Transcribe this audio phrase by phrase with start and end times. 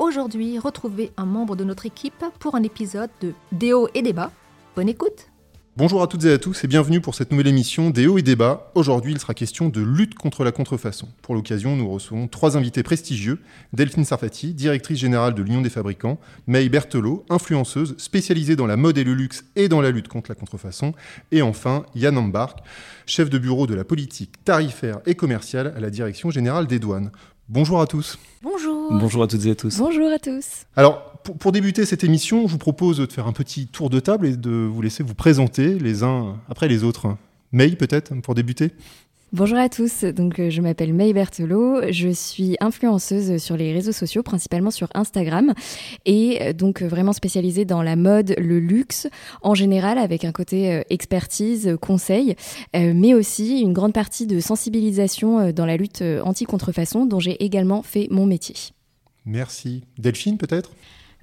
[0.00, 4.32] Aujourd'hui, retrouvez un membre de notre équipe pour un épisode de Déo et débat.
[4.74, 5.26] Bonne écoute
[5.76, 8.72] Bonjour à toutes et à tous et bienvenue pour cette nouvelle émission hauts et débats.
[8.74, 11.08] Aujourd'hui, il sera question de lutte contre la contrefaçon.
[11.20, 13.40] Pour l'occasion, nous recevons trois invités prestigieux.
[13.74, 18.96] Delphine Sarfati, directrice générale de l'Union des fabricants, May Berthelot, influenceuse spécialisée dans la mode
[18.96, 20.94] et le luxe et dans la lutte contre la contrefaçon,
[21.30, 22.60] et enfin Yann Ambark,
[23.04, 27.10] chef de bureau de la politique tarifaire et commerciale à la direction générale des douanes.
[27.52, 28.16] Bonjour à tous.
[28.42, 28.92] Bonjour.
[28.92, 29.76] Bonjour à toutes et à tous.
[29.76, 30.66] Bonjour à tous.
[30.76, 33.98] Alors, pour, pour, débuter cette émission, je vous propose de faire un petit tour de
[33.98, 37.16] table et de vous laisser vous présenter les uns après les autres.
[37.50, 38.70] May, peut-être, pour débuter?
[39.32, 43.92] Bonjour à tous, donc euh, je m'appelle May Berthelot, je suis influenceuse sur les réseaux
[43.92, 45.54] sociaux, principalement sur Instagram,
[46.04, 49.06] et euh, donc vraiment spécialisée dans la mode, le luxe
[49.42, 52.34] en général, avec un côté euh, expertise, conseil,
[52.74, 58.08] mais aussi une grande partie de sensibilisation dans la lutte anti-contrefaçon, dont j'ai également fait
[58.10, 58.56] mon métier.
[59.24, 59.84] Merci.
[59.96, 60.70] Delphine, peut-être?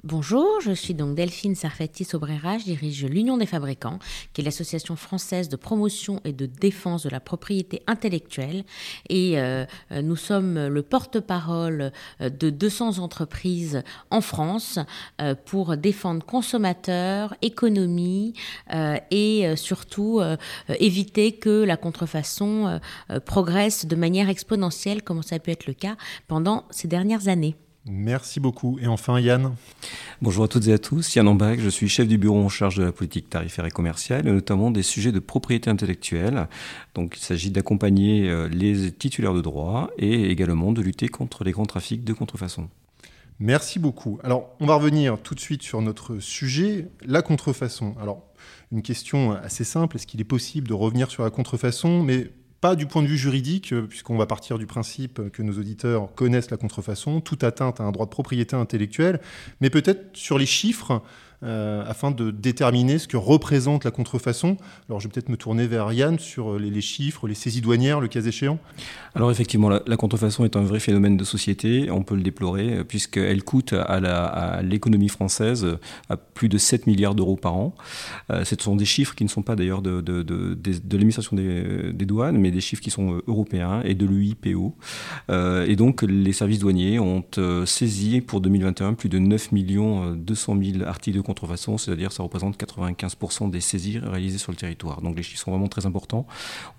[0.10, 4.00] Bonjour, je suis donc Delphine Sarfati Sobrera, je dirige l'Union des fabricants,
[4.32, 8.64] qui est l'association française de promotion et de défense de la propriété intellectuelle.
[9.10, 11.92] Et euh, nous sommes le porte-parole
[12.22, 14.80] de 200 entreprises en France
[15.20, 18.32] euh, pour défendre consommateurs, économie
[18.74, 20.22] euh, et surtout
[20.70, 22.80] éviter que la contrefaçon
[23.26, 25.98] progresse de manière exponentielle, comme ça a pu être le cas
[26.30, 27.58] pendant ces dernières années.
[27.90, 28.78] Merci beaucoup.
[28.80, 29.56] Et enfin, Yann
[30.22, 31.16] Bonjour à toutes et à tous.
[31.16, 34.28] Yann Ambach, je suis chef du bureau en charge de la politique tarifaire et commerciale,
[34.28, 36.48] et notamment des sujets de propriété intellectuelle.
[36.96, 41.52] Donc, il s'agit d'accompagner euh, les titulaires de droits et également de lutter contre les
[41.52, 42.70] grands trafics de contrefaçon.
[43.40, 44.20] Merci beaucoup.
[44.24, 47.96] Alors, on va revenir tout de suite sur notre sujet, la contrefaçon.
[48.02, 48.24] Alors,
[48.72, 52.32] une question assez simple, est-ce qu'il est possible de revenir sur la contrefaçon, mais
[52.62, 56.14] pas du point de vue juridique, euh, puisqu'on va partir du principe que nos auditeurs
[56.16, 59.20] connaissent la contrefaçon, toute atteinte à un droit de propriété intellectuelle,
[59.62, 61.02] mais peut-être sur les chiffres
[61.44, 64.58] euh, afin de déterminer ce que représente la contrefaçon.
[64.90, 68.00] Alors je vais peut-être me tourner vers Yann sur euh, les, chiffres, les saisies douanières,
[68.00, 68.58] le cas échéant.
[69.14, 72.84] Alors effectivement, la, contrefaçon est un vrai phénomène de société, on peut le déplorer, euh,
[72.84, 75.78] puisqu'elle coûte à l'économie française
[76.34, 77.76] plus de 7 milliards d'euros par an.
[78.30, 80.58] Ce sont des chiffres qui ne sont pas d'ailleurs de, de,
[80.92, 84.76] l'administration des, douanes, mais des chiffres qui sont européens et de l'UIPO.
[85.30, 87.24] Et donc les services douaniers ont
[87.66, 92.58] saisi pour 2021 plus de 9 millions 200 000 articles de contrefaçon, c'est-à-dire ça représente
[92.60, 95.02] 95% des saisies réalisées sur le territoire.
[95.02, 96.26] Donc les chiffres sont vraiment très importants.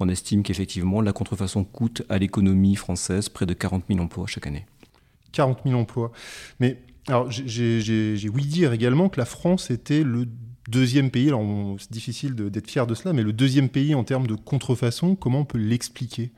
[0.00, 4.48] On estime qu'effectivement la contrefaçon coûte à l'économie française près de 40 000 emplois chaque
[4.48, 4.66] année.
[5.32, 6.10] 40 000 emplois.
[6.58, 10.26] Mais alors j'ai ouï dire également que la France était le
[10.68, 14.26] deuxième pays, alors c'est difficile d'être fier de cela, mais le deuxième pays en termes
[14.26, 16.32] de contrefaçon, comment on peut l'expliquer?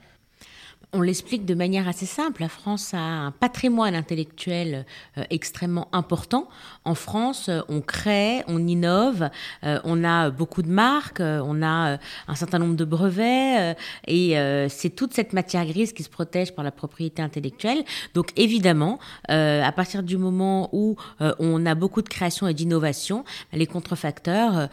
[0.92, 2.42] On l'explique de manière assez simple.
[2.42, 4.86] La France a un patrimoine intellectuel
[5.16, 6.48] euh, extrêmement important.
[6.84, 9.30] En France, euh, on crée, on innove,
[9.64, 11.96] euh, on a beaucoup de marques, euh, on a euh,
[12.28, 14.34] un certain nombre de brevets, et
[14.68, 17.84] c'est toute cette matière grise qui se protège par la propriété intellectuelle.
[18.14, 20.96] Donc évidemment, à partir du moment où
[21.38, 24.68] on a beaucoup de création et d'innovation, les contrefacteurs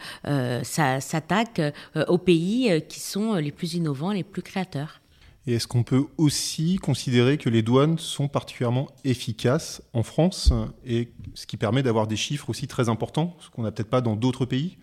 [0.62, 1.62] s'attaquent
[2.08, 5.00] aux pays qui sont les plus innovants, les plus créateurs.
[5.48, 10.52] Et est-ce qu'on peut aussi considérer que les douanes sont particulièrement efficaces en France
[10.84, 14.14] ce qui permet d'avoir des chiffres aussi très importants, ce qu'on n'a peut-être pas dans
[14.14, 14.76] d'autres pays?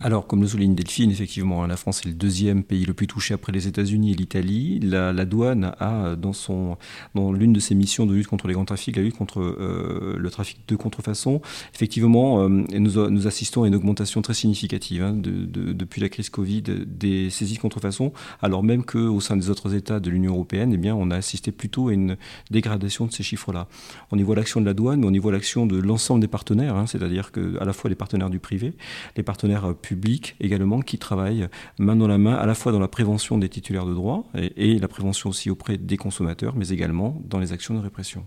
[0.00, 3.34] Alors, comme le souligne Delphine, effectivement, la France est le deuxième pays le plus touché
[3.34, 4.80] après les États-Unis et l'Italie.
[4.80, 6.76] La, douane a, dans, son,
[7.14, 10.30] l'une de ses missions de lutte contre les grands trafics, la lutte contre euh, le
[10.30, 11.40] trafic de contrefaçon,
[11.74, 16.30] effectivement, euh, nous, assistons à une augmentation très significative hein, de, de, depuis la crise
[16.30, 20.72] Covid des saisies de contrefaçon, alors même qu'au sein des autres États de l'Union européenne,
[20.74, 22.16] eh bien, on a assisté plutôt à une
[22.50, 23.68] dégradation de ces chiffres-là.
[24.10, 26.28] On y voit l'action de la douane, mais on y voit l'action de l'ensemble des
[26.28, 28.74] partenaires, hein, c'est-à-dire que à la fois les partenaires du privé,
[29.16, 32.88] les partenaires publics également qui travaillent main dans la main à la fois dans la
[32.88, 37.38] prévention des titulaires de droits et la prévention aussi auprès des consommateurs, mais également dans
[37.38, 38.24] les actions de répression.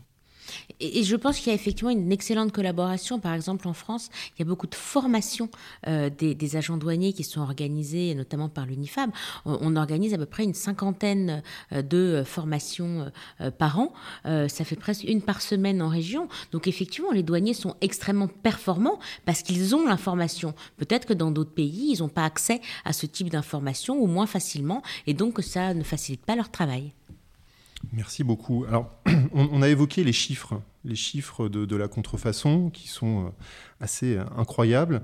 [0.80, 3.20] Et, je pense qu'il y a effectivement une excellente collaboration.
[3.20, 5.50] Par exemple, en France, il y a beaucoup de formations
[5.88, 9.12] euh, des, agents douaniers qui sont organisées, notamment par l'UNIFAB.
[9.46, 11.44] On, organise à peu près une cinquantaine
[11.74, 13.12] euh, de formations
[13.42, 13.94] euh, par an.
[14.24, 16.28] ça fait presque une par semaine en région.
[16.52, 20.54] Donc effectivement, les douaniers sont extrêmement performants parce qu'ils ont l'information.
[20.78, 24.28] Peut-être que dans d'autres pays, ils n'ont pas accès à ce type d'information ou moins
[24.28, 26.94] facilement, et donc ça ne facilite pas leur travail.
[27.92, 28.66] Merci beaucoup.
[28.68, 28.92] Alors,
[29.34, 33.30] on, a évoqué les chiffres, les chiffres de, la contrefaçon qui sont euh,
[33.80, 35.02] assez euh, incroyables.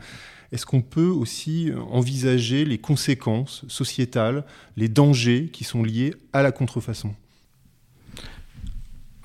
[0.52, 4.46] Est-ce qu'on peut aussi envisager les conséquences sociétales,
[4.76, 7.16] les dangers qui sont liés à la contrefaçon?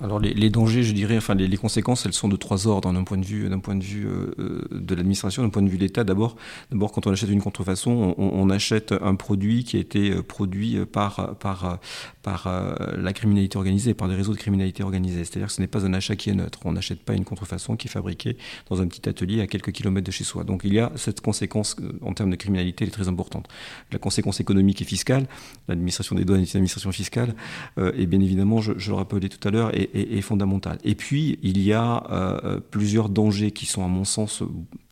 [0.02, 3.16] Alors les, dangers, je dirais, enfin les, conséquences, elles sont de trois ordres d'un point
[3.16, 5.82] de vue, d'un point de vue euh, euh, de l'administration, d'un point de vue de
[5.82, 6.04] l'État.
[6.04, 6.36] D'abord,
[6.70, 10.78] d'abord quand on achète une contrefaçon, on, achète un produit qui a été euh, produit
[10.84, 11.78] par par
[12.22, 12.48] par
[12.96, 15.24] la criminalité organisée, par des réseaux de criminalité organisée.
[15.24, 16.58] C'est-à-dire que ce n'est pas un achat qui est neutre.
[16.64, 18.36] On n'achète pas une contrefaçon qui est fabriquée
[18.68, 20.42] dans un petit atelier à quelques kilomètres de chez soi.
[20.42, 23.48] Donc il y a cette conséquence en termes de criminalité, elle est très importante.
[23.92, 25.28] La conséquence économique et fiscale,
[25.68, 27.34] l'administration des douanes est une administration fiscale,
[27.78, 30.78] et bien évidemment, je, je le rappelais tout à l'heure, est, fondamentale.
[30.84, 34.42] Et puis, il y a euh, plusieurs dangers qui sont, à mon sens,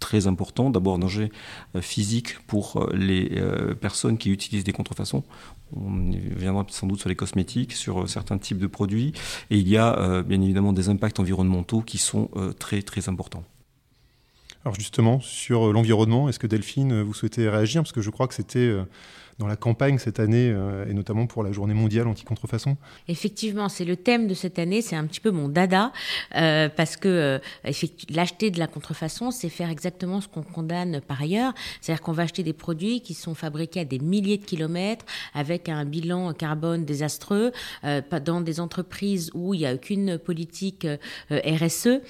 [0.00, 0.70] très importants.
[0.70, 1.30] D'abord, danger
[1.74, 3.40] euh, physique pour euh, les
[3.80, 5.24] personnes qui utilisent des contrefaçons.
[5.76, 9.12] On viendra sans doute sur les cosmétiques, sur certains types de produits.
[9.50, 13.42] Et il y a bien évidemment des impacts environnementaux qui sont très, très importants.
[14.64, 17.82] Alors justement, sur l'environnement, est-ce que Delphine, vous souhaitez réagir?
[17.82, 18.72] Parce que je crois que c'était
[19.38, 22.76] dans la campagne cette année, euh, et notamment pour la journée mondiale anti-contrefaçon
[23.08, 25.92] Effectivement, c'est le thème de cette année, c'est un petit peu mon dada,
[26.36, 27.38] euh, parce que euh,
[28.10, 32.24] l'acheter de la contrefaçon, c'est faire exactement ce qu'on condamne par ailleurs, c'est-à-dire qu'on va
[32.24, 35.04] acheter des produits qui sont fabriqués à des milliers de kilomètres,
[35.34, 37.52] avec un bilan carbone désastreux,
[38.24, 40.86] dans des entreprises où il n'y a aucune politique
[41.30, 42.00] RSE,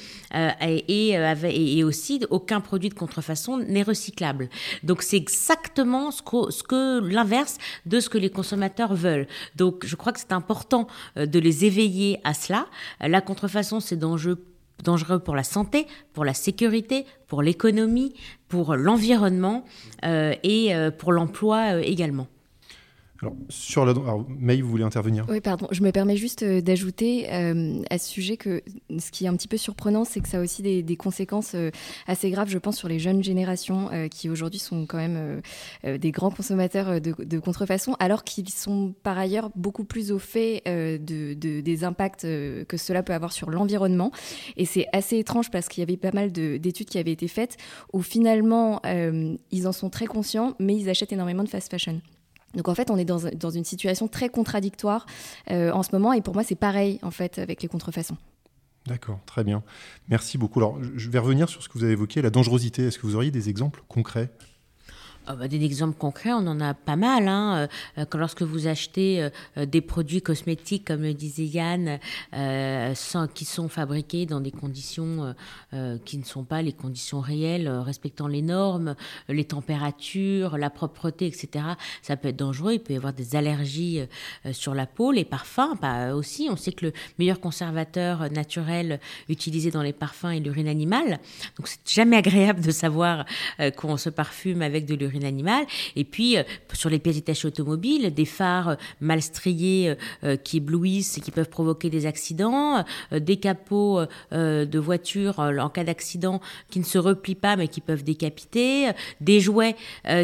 [0.61, 4.49] et, aussi aucun produit de contrefaçon n'est recyclable.
[4.83, 9.27] Donc c'est exactement ce que, ce que l'inverse de ce que les consommateurs veulent.
[9.57, 12.67] Donc je crois que c'est important euh, de les éveiller à cela.
[13.01, 18.15] La contrefaçon, c'est dangereux pour la santé, pour la sécurité, pour l'économie,
[18.49, 19.65] pour l'environnement
[20.05, 22.27] euh, et euh, pour l'emploi également.
[23.25, 23.87] Alors, sur
[24.39, 25.25] May, vous voulez intervenir?
[25.31, 25.67] Oui, pardon.
[25.71, 28.63] Je me permets juste euh, d'ajouter euh, à ce sujet que
[28.99, 31.71] ce qui est un petit peu surprenant, c'est que ça a aussi des, conséquences euh,
[32.07, 35.41] assez graves, je pense, sur les jeunes générations qui aujourd'hui sont quand même
[35.85, 41.33] des grands consommateurs de, contrefaçon, alors qu'ils sont par ailleurs beaucoup plus au fait de,
[41.35, 44.13] des impacts que cela peut avoir sur l'environnement.
[44.57, 47.57] Et c'est assez étrange parce qu'il y avait pas mal d'études qui avaient été faites
[47.93, 48.81] où finalement
[49.51, 52.01] ils en sont très conscients, mais ils achètent énormément de fast fashion.
[52.55, 55.07] Donc en fait, on est dans, une situation très contradictoire
[55.51, 58.17] euh, en ce moment, et pour moi, c'est pareil en fait avec les contrefaçons.
[58.87, 59.63] D'accord, très bien.
[60.09, 60.61] Merci beaucoup.
[60.61, 62.87] Alors, je vais revenir sur ce que vous avez évoqué, la dangerosité.
[62.87, 64.31] Est-ce que vous auriez des exemples concrets?
[65.27, 67.29] Ah bah, des exemples concrets, on en a pas mal.
[67.29, 67.69] Hein.
[67.97, 71.99] Euh, lorsque vous achetez euh, des produits cosmétiques, comme le disait Yann,
[72.35, 75.35] euh, sans, qui sont fabriqués dans des conditions
[76.05, 78.95] qui ne sont pas les conditions réelles, respectant les normes,
[79.29, 81.65] les températures, la propreté, etc.,
[82.03, 82.75] ça peut être dangereux.
[82.75, 84.01] Il peut y avoir des allergies
[84.53, 86.49] sur la peau, les parfums bah, aussi.
[86.51, 91.19] On sait que le meilleur conservateur naturel utilisé dans les parfums est l'urine animale.
[91.57, 93.25] Donc c'est jamais agréable de savoir
[93.77, 95.67] qu'on se parfume avec de l'urine animal.
[95.97, 99.95] Et puis, euh, sur les pièces détachées automobiles, des phares euh, mal striés
[100.25, 104.01] euh, qui éblouissent et qui peuvent provoquer des accidents, des capots
[104.33, 106.41] de voitures en cas d'accident
[106.71, 109.77] qui ne se replient pas mais qui peuvent décapiter, des jouets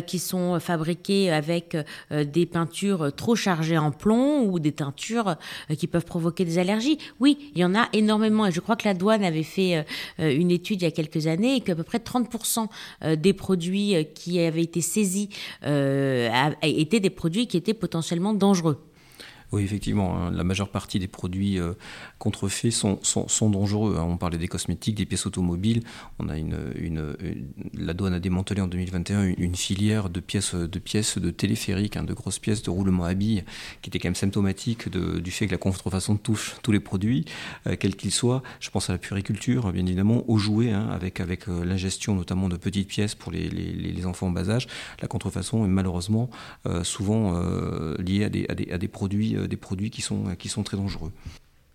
[0.07, 1.77] qui sont fabriqués avec
[2.11, 5.37] des peintures trop chargées en plomb ou des teintures
[5.79, 6.99] qui peuvent provoquer des allergies.
[7.19, 9.85] Oui, il y en a énormément et je crois que la douane avait fait
[10.19, 12.69] une étude il y a quelques années et qu'à peu près 30%
[13.17, 15.29] des produits qui avaient été saisis
[15.65, 18.79] euh, étaient des produits qui étaient potentiellement dangereux.
[19.53, 21.73] Oui, effectivement, hein, la majeure partie des produits euh,
[22.19, 23.97] contrefaits sont, sont, dangereux.
[23.99, 24.05] Hein.
[24.09, 25.83] On parlait des cosmétiques, des pièces automobiles.
[26.21, 27.17] On a une, une,
[27.75, 32.05] la douane a démantelé en 2021 une, filière de pièces de pièces de téléphériques, hein,
[32.05, 33.43] de grosses pièces de roulement à billes,
[33.83, 37.25] qui était quand même symptomatique du fait que la contrefaçon touche tous les produits,
[37.67, 38.45] euh, quels qu'ils soient.
[38.61, 42.57] Je pense à la puriculture, bien évidemment, aux jouets, avec, avec euh, l'ingestion notamment de
[42.57, 44.69] petites pièces pour les, les, les, enfants en bas âge.
[45.03, 46.31] La contrefaçon est malheureusement
[46.83, 47.39] souvent
[47.99, 50.77] liée à des, à des, à des produits des produits qui sont, qui sont très
[50.77, 51.13] dangereux.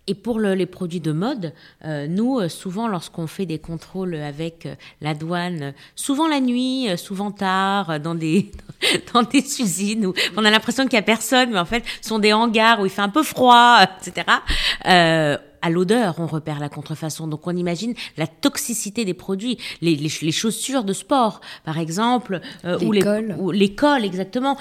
[0.08, 1.52] Et pour les produits de mode,
[1.84, 4.68] euh, nous, euh, souvent, lorsqu'on fait des contrôles avec
[5.00, 8.52] la douane, souvent la nuit, souvent tard, dans des,
[9.12, 12.08] dans des usines où on a l'impression qu'il n'y a personne, mais en fait, ce
[12.08, 16.68] sont des hangars où il fait un peu froid, etc à l'odeur, on repère la
[16.68, 17.26] contrefaçon.
[17.26, 22.78] Donc on imagine la toxicité des produits, les, les, chaussures de sport, par exemple, euh,
[22.80, 23.02] ou, les,
[23.38, 24.56] ou les cols exactement,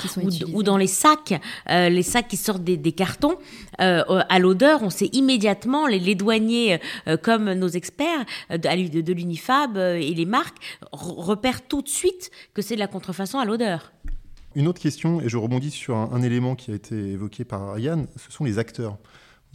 [0.54, 3.36] ou, dans les sacs, euh, les sacs qui sortent des, des cartons.
[3.82, 6.80] Euh, à l'odeur, on sait immédiatement, les, les douaniers
[7.22, 10.58] comme nos experts de, de l'Unifab et les marques
[10.92, 13.92] repèrent tout de suite que c'est de la contrefaçon à l'odeur.
[14.56, 18.08] Une autre question, et je rebondis sur un, élément qui a été évoqué par Yann,
[18.16, 18.98] ce sont les acteurs.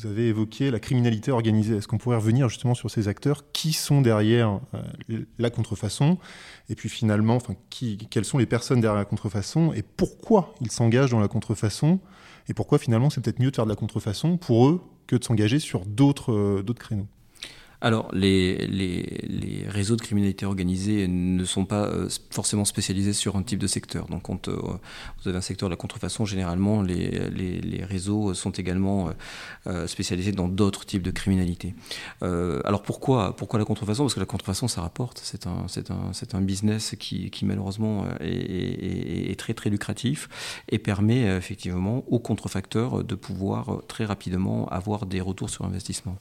[0.00, 1.76] Vous avez évoqué la criminalité organisée.
[1.76, 6.16] Est-ce qu'on pourrait revenir justement sur ces acteurs Qui sont derrière euh, la contrefaçon
[6.70, 10.70] Et puis finalement, enfin, qui, quelles sont les personnes derrière la contrefaçon Et pourquoi ils
[10.70, 12.00] s'engagent dans la contrefaçon
[12.48, 15.24] Et pourquoi finalement c'est peut-être mieux de faire de la contrefaçon pour eux que de
[15.24, 17.08] s'engager sur d'autres euh, créneaux?
[17.80, 23.42] Alors, les, les, réseaux de criminalité organisée ne sont pas euh, forcément spécialisés sur un
[23.42, 24.06] type de secteur.
[24.06, 28.50] Donc, quand euh, vous avez un secteur de la contrefaçon, généralement, les, les réseaux sont
[28.50, 29.10] également
[29.66, 31.74] euh, spécialisés dans d'autres types de criminalité.
[32.20, 34.04] alors, pourquoi, pourquoi la contrefaçon?
[34.04, 35.20] Parce que la contrefaçon, ça rapporte.
[35.22, 40.28] C'est un, un, un business qui, qui malheureusement, est, est, très, très lucratif
[40.68, 46.16] et permet effectivement aux contrefacteurs de pouvoir très rapidement avoir des retours sur investissement.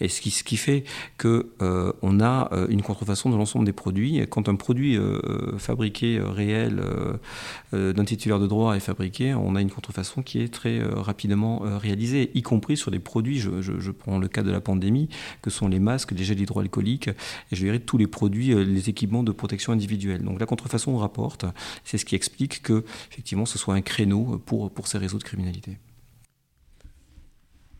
[0.00, 0.84] Et ce qui, ce qui fait
[1.18, 4.20] qu'on euh, on a euh, une contrefaçon de l'ensemble des produits.
[4.28, 6.82] Quand un produit euh, fabriqué réel
[7.72, 12.30] d'un titulaire de droit est fabriqué, on a une contrefaçon qui est très rapidement réalisée,
[12.34, 15.08] y compris sur des produits, je, prends le cas de la pandémie,
[15.42, 17.14] que sont les masques, les gels hydroalcooliques, et
[17.52, 20.22] je dirais tous les produits, les équipements de protection individuelle.
[20.22, 21.44] Donc la contrefaçon rapporte,
[21.84, 25.78] c'est ce qui explique que effectivement ce soit un créneau pour ces réseaux de criminalité.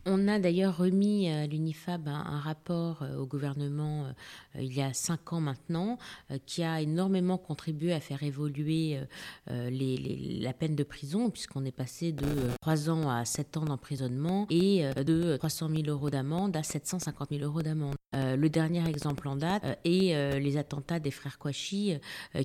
[0.07, 4.93] On a d'ailleurs remis à l'UNIFAB un, rapport euh, au gouvernement euh, il y a
[4.93, 5.99] cinq ans maintenant,
[6.31, 8.99] euh, qui a énormément contribué à faire évoluer
[9.47, 12.25] la peine de prison, puisqu'on est passé de
[12.59, 17.43] trois ans à sept ans d'emprisonnement et de 300 000 euros d'amende à 750 000
[17.43, 17.95] euros d'amende.
[18.13, 21.97] le dernier exemple en date est les attentats des frères Kouachi,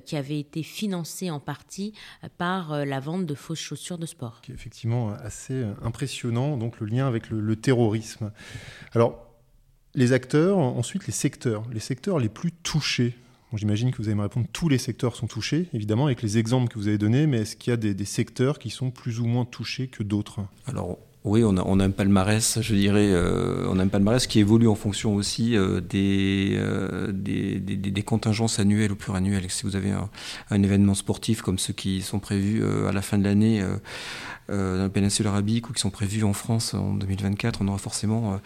[0.05, 1.93] qui avaient été financés en partie
[2.37, 4.41] par la vente de fausses chaussures de sport.
[4.49, 8.31] Effectivement, assez impressionnant, donc le lien avec le le terrorisme.
[8.93, 9.27] Alors,
[9.95, 13.15] les acteurs, ensuite les secteurs, les secteurs les plus touchés.
[13.53, 16.71] J'imagine que vous allez me répondre, tous les secteurs sont touchés, évidemment, avec les exemples
[16.71, 19.25] que vous avez donnés, mais est-ce qu'il y a des, secteurs qui sont plus ou
[19.25, 20.41] moins touchés que d'autres?
[20.65, 21.77] Alors, oui, euh, on
[23.79, 29.49] a un palmarès qui évolue en fonction aussi euh, euh, des, contingences annuelles ou pluriannuelles.
[29.49, 33.23] Si vous avez un, événement sportif comme ceux qui sont prévus à la fin de
[33.23, 33.63] l'année,
[34.49, 38.39] dans la péninsule arabique ou qui sont prévus en France en 2024, on aura forcément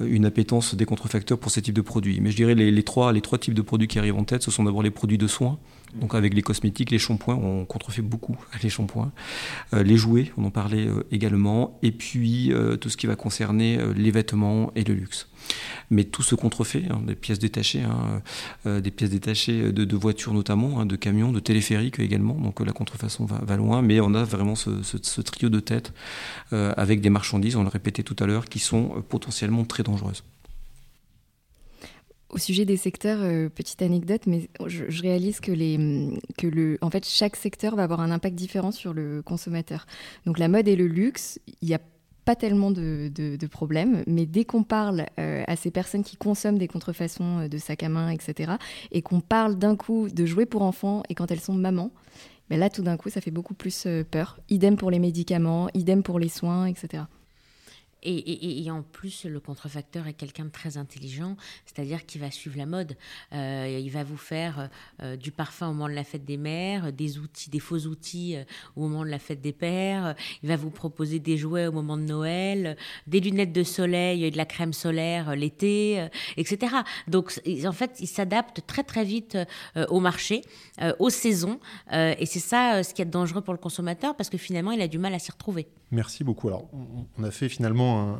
[0.00, 2.20] une appétence des contrefacteurs pour ces types de produits.
[2.20, 4.50] Mais je dirais les, trois, les trois types de produits qui arrivent en tête, ce
[4.50, 5.58] sont d'abord les produits de soins.
[5.94, 9.12] Donc avec les cosmétiques, les shampoings, on contrefait beaucoup les shampoings.
[9.74, 11.78] Euh, les jouets, on en parlait également.
[11.82, 15.28] Et puis tout ce qui va concerner les vêtements et le luxe.
[15.90, 18.22] Mais tout se contrefait, hein, des pièces détachées, hein,
[18.66, 22.34] euh, des pièces détachées de, voitures notamment, hein, de camions, de téléphériques également.
[22.34, 25.92] Donc la contrefaçon va, loin, mais on a vraiment ce, trio de tête
[26.52, 29.82] euh, avec des marchandises, on le répétait tout à l'heure, qui sont euh, potentiellement très
[29.82, 30.24] dangereuses.
[32.30, 33.20] Au sujet des secteurs,
[33.50, 38.00] petite anecdote, mais je, réalise que, les, que le, en fait, chaque secteur va avoir
[38.00, 39.86] un impact différent sur le consommateur.
[40.26, 41.80] Donc la mode et le luxe, il y a
[42.28, 46.68] pas tellement de, problèmes, mais dès qu'on parle euh, à ces personnes qui consomment des
[46.68, 48.52] contrefaçons euh, de sacs à main, etc.,
[48.92, 51.90] et qu'on parle d'un coup de jouets pour enfants, et quand elles sont mamans,
[52.50, 54.40] ben là tout d'un coup ça fait beaucoup plus euh, peur.
[54.50, 57.04] Idem pour les médicaments, idem pour les soins, etc.
[58.02, 61.36] Et, en plus, le contrefacteur est quelqu'un de très intelligent,
[61.66, 62.96] c'est-à-dire qu'il va suivre la mode.
[63.32, 64.70] Euh, il va vous faire
[65.02, 68.36] euh, du parfum au moment de la fête des mères, des outils, des faux outils
[68.36, 68.44] euh,
[68.76, 70.14] au moment de la fête des pères.
[70.42, 72.76] Il va vous proposer des jouets au moment de Noël,
[73.08, 76.76] des lunettes de soleil et de la crème solaire l'été, etc.
[77.08, 79.36] Donc, en fait, il s'adapte très très vite
[79.88, 80.42] au marché,
[80.98, 81.60] aux saisons,
[81.92, 84.88] et c'est ça ce qui est dangereux pour le consommateur parce que finalement, il a
[84.88, 85.66] du mal à s'y retrouver.
[85.90, 86.48] Merci beaucoup.
[86.48, 86.68] Alors,
[87.18, 88.18] on a fait finalement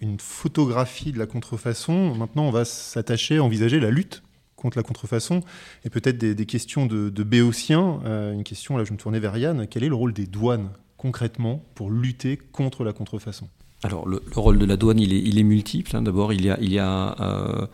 [0.00, 2.14] une photographie de la contrefaçon.
[2.14, 4.22] Maintenant, on va s'attacher à envisager la lutte
[4.60, 5.40] contre la contrefaçon
[5.84, 8.00] et peut-être des, questions de, de béotiens.
[8.04, 9.66] Euh, une question, là, je me tournais vers Yann.
[9.66, 13.48] Quel est le rôle des douanes concrètement pour lutter contre la contrefaçon?
[13.82, 15.96] Alors, le, rôle de la douane, il est, multiple.
[15.96, 16.02] Hein.
[16.02, 17.66] D'abord, il y a, euh,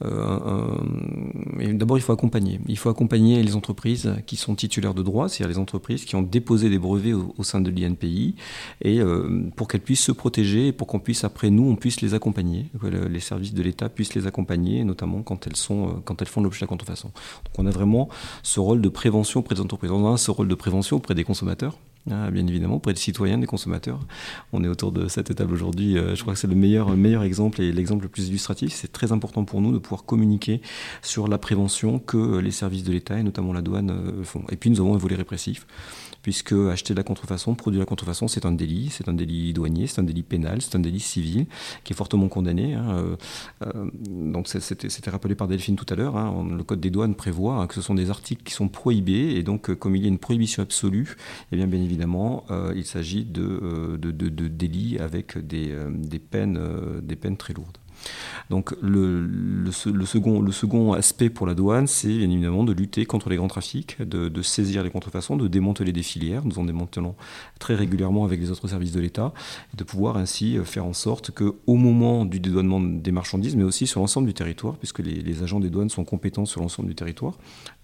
[0.00, 2.60] d'abord, il faut accompagner.
[2.66, 6.22] Il faut accompagner les entreprises qui sont titulaires de droits, c'est-à-dire les entreprises qui ont
[6.22, 8.34] déposé des brevets au, sein de l'INPI,
[8.82, 12.00] et euh, pour qu'elles puissent se protéger, et pour qu'on puisse après nous, on puisse
[12.00, 16.20] les accompagner, les services de l'État puissent les accompagner, notamment quand elles sont, euh, quand
[16.22, 17.08] elles font l'objet de la contrefaçon.
[17.08, 18.08] Donc, on a vraiment
[18.42, 19.90] ce rôle de prévention auprès des entreprises.
[19.90, 23.46] On a ce rôle de prévention auprès des consommateurs bien évidemment, auprès des citoyens, des
[23.46, 24.00] consommateurs.
[24.52, 25.94] On est autour de cette table aujourd'hui.
[25.96, 28.72] je crois que c'est le meilleur, meilleur exemple et l'exemple le plus illustratif.
[28.74, 30.60] C'est très important pour nous de pouvoir communiquer
[31.02, 34.42] sur la prévention que les services de l'État et notamment la douane font.
[34.50, 35.66] Et puis nous avons un volet répressif
[36.24, 39.52] puisque acheter de la contrefaçon, produire de la contrefaçon, c'est un délit, c'est un délit
[39.52, 41.46] douanier, c'est un délit pénal, c'est un délit civil
[41.84, 42.72] qui est fortement condamné.
[42.72, 43.16] Hein, euh,
[43.66, 46.16] euh, donc c'était rappelé par Delphine tout à l'heure.
[46.16, 49.34] Hein, le code des douanes prévoit hein, que ce sont des articles qui sont prohibés
[49.36, 51.93] et donc euh, comme il y a une prohibition absolue, et eh bien bien évidemment
[52.74, 57.78] il s'agit de, de, délits avec des, des peines très lourdes.
[58.50, 63.48] Donc le, second, aspect pour la douane, c'est bien évidemment de lutter contre les grands
[63.48, 66.44] trafics, de, saisir les contrefaçons, de démanteler des filières.
[66.44, 67.14] Nous en démantelons
[67.58, 69.32] très régulièrement avec les autres services de l'État,
[69.74, 73.86] de pouvoir ainsi euh, faire en sorte qu'au moment du dédouanement des marchandises, mais aussi
[73.86, 77.38] sur l'ensemble du territoire, puisque les, agents des douanes sont compétents sur l'ensemble du territoire,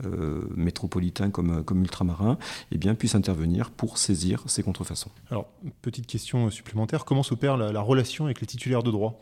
[0.04, 2.38] euh, métropolitain comme, comme ultramarin,
[2.72, 5.10] eh puissent intervenir pour saisir ces contrefaçons.
[5.30, 5.46] Alors,
[5.82, 9.20] petite question supplémentaire, comment s'opère la relation avec les titulaires de droit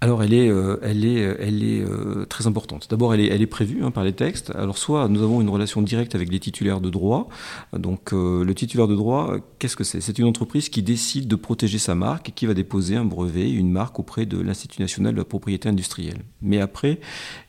[0.00, 2.86] alors elle est, euh, elle est, euh, elle est euh, très importante.
[2.88, 4.52] D'abord, elle est, elle est prévue hein, par les textes.
[4.54, 7.28] Alors soit nous avons une relation directe avec les titulaires de droit.
[7.76, 10.00] Donc le titulaire de droit, qu'est-ce que c'est?
[10.00, 13.50] C'est une entreprise qui décide de protéger sa marque et qui va déposer un brevet,
[13.50, 16.22] une marque auprès de l'Institut national de la propriété industrielle.
[16.42, 17.00] Mais après,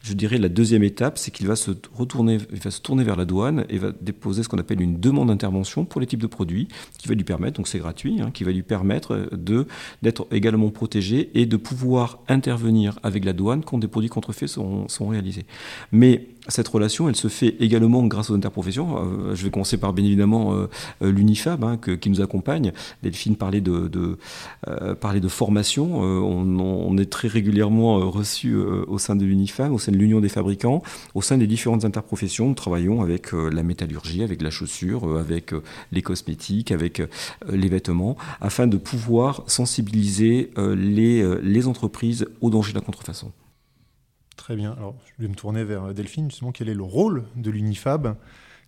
[0.02, 3.16] je dirais la deuxième étape, c'est qu'il va se retourner, il va se tourner vers
[3.16, 6.28] la douane et va déposer ce qu'on appelle une demande d'intervention pour les types de
[6.28, 9.68] produits, qui va lui permettre, donc c'est gratuit, hein, qui va lui permettre de
[10.02, 14.88] d'être également protégé et de pouvoir intervenir avec la douane quand des produits contrefaits sont,
[15.08, 15.46] réalisés.
[15.92, 18.98] Mais cette relation, elle se fait également grâce aux interprofessions.
[18.98, 20.70] Euh, je vais commencer par bien évidemment euh,
[21.02, 22.72] euh, l'UNIFAB hein, qui nous accompagne.
[23.04, 24.18] Delphine parlait de,
[25.28, 26.00] formation.
[26.00, 30.82] On, est très régulièrement reçu au sein de l'UNIFAB, au sein de l'Union des fabricants,
[31.14, 32.48] au sein des différentes interprofessions.
[32.48, 35.54] Nous travaillons avec la métallurgie, avec la chaussure, avec
[35.92, 37.02] les cosmétiques, avec
[37.48, 43.32] les vêtements, afin de pouvoir sensibiliser les, les entreprises au danger de la contrefaçon.
[44.50, 44.72] Très bien.
[44.72, 48.16] Alors, je vais me tourner vers Delphine, justement, quel est le rôle de l'UNIFAB,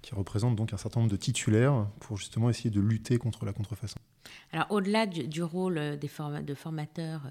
[0.01, 3.53] qui représente donc un certain nombre de titulaires, pour justement essayer de lutter contre la
[3.53, 3.99] contrefaçon
[4.53, 7.21] alors, au-delà du, rôle euh, de formateurs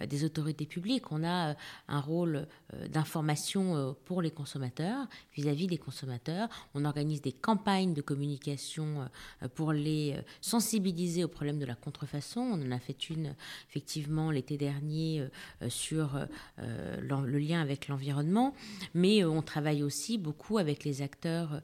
[0.00, 1.54] euh, des autorités publiques, on a euh,
[1.88, 2.46] un rôle
[2.88, 6.48] d'information pour les consommateurs, vis-à-vis des consommateurs.
[6.74, 9.08] On organise des campagnes de communication
[9.54, 12.40] pour les sensibiliser au problème de la contrefaçon.
[12.40, 13.34] On en a fait une,
[13.68, 15.26] effectivement, l'été dernier
[15.68, 16.10] sur
[16.58, 18.54] le lien avec l'environnement.
[18.94, 21.60] Mais on travaille aussi beaucoup avec les acteurs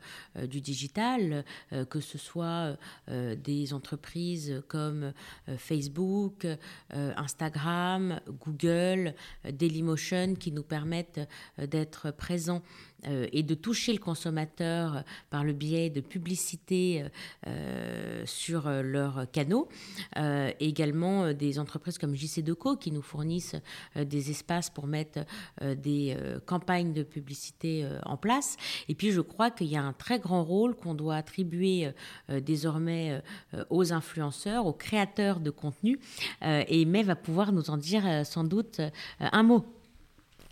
[0.49, 1.45] du digital,
[1.91, 2.77] que ce soit
[3.09, 5.13] des entreprises comme
[5.49, 9.15] euh, Facebook, euh, Instagram, Google,
[9.45, 11.21] euh, Dailymotion qui nous permettent
[11.59, 12.63] d'être présents
[13.07, 17.05] euh, et de toucher le consommateur par le biais de publicités
[17.47, 19.69] euh, sur leurs canaux.
[20.17, 23.57] Euh, également des entreprises comme JC Deco qui nous fournissent
[23.97, 25.21] des espaces pour mettre
[25.63, 28.57] des campagnes de publicité en place.
[28.89, 31.91] Et puis je crois qu'il y a un très grand rôle qu'on doit attribuer
[32.29, 33.23] désormais
[33.71, 35.99] aux influenceurs, aux créateurs de contenu.
[36.43, 38.81] et May va pouvoir nous en dire sans doute
[39.21, 39.65] un mot.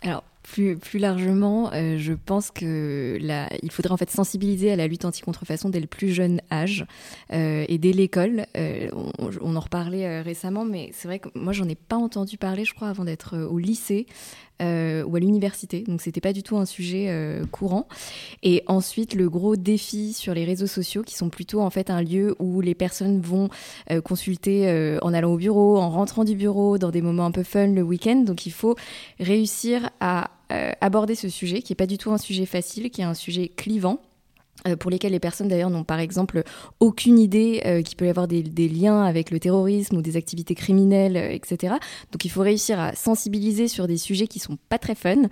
[0.01, 3.17] Alors, plus, plus largement, euh, je pense que
[3.63, 6.85] il faudrait en fait sensibiliser à la lutte anti-contrefaçon dès le plus jeune âge
[7.33, 8.45] euh, et dès l'école.
[8.55, 8.89] Euh,
[9.41, 12.73] on, en reparlait récemment, mais c'est vrai que moi j'en ai pas entendu parler, je
[12.73, 14.05] crois, avant d'être au lycée.
[14.61, 14.63] ou
[15.15, 17.09] à l'université, donc c'était pas du tout un sujet
[17.51, 17.87] courant.
[18.43, 22.01] Et ensuite, le gros défi sur les réseaux sociaux, qui sont plutôt en fait un
[22.01, 23.49] lieu où les personnes vont
[24.03, 27.67] consulter en allant au bureau, en rentrant du bureau, dans des moments un peu fun
[27.67, 28.23] le week-end.
[28.25, 28.75] Donc il faut
[29.19, 33.01] réussir à euh, aborder ce sujet, qui n'est pas du tout un sujet facile, qui
[33.01, 33.99] est un sujet clivant
[34.67, 36.43] euh, pour lesquels les personnes d'ailleurs n'ont par exemple
[36.79, 40.53] aucune idée euh, qu'il peut y avoir des, liens avec le terrorisme ou des activités
[40.53, 41.75] criminelles, etc.
[42.11, 45.23] Donc il faut réussir à sensibiliser sur des sujets qui sont pas très fun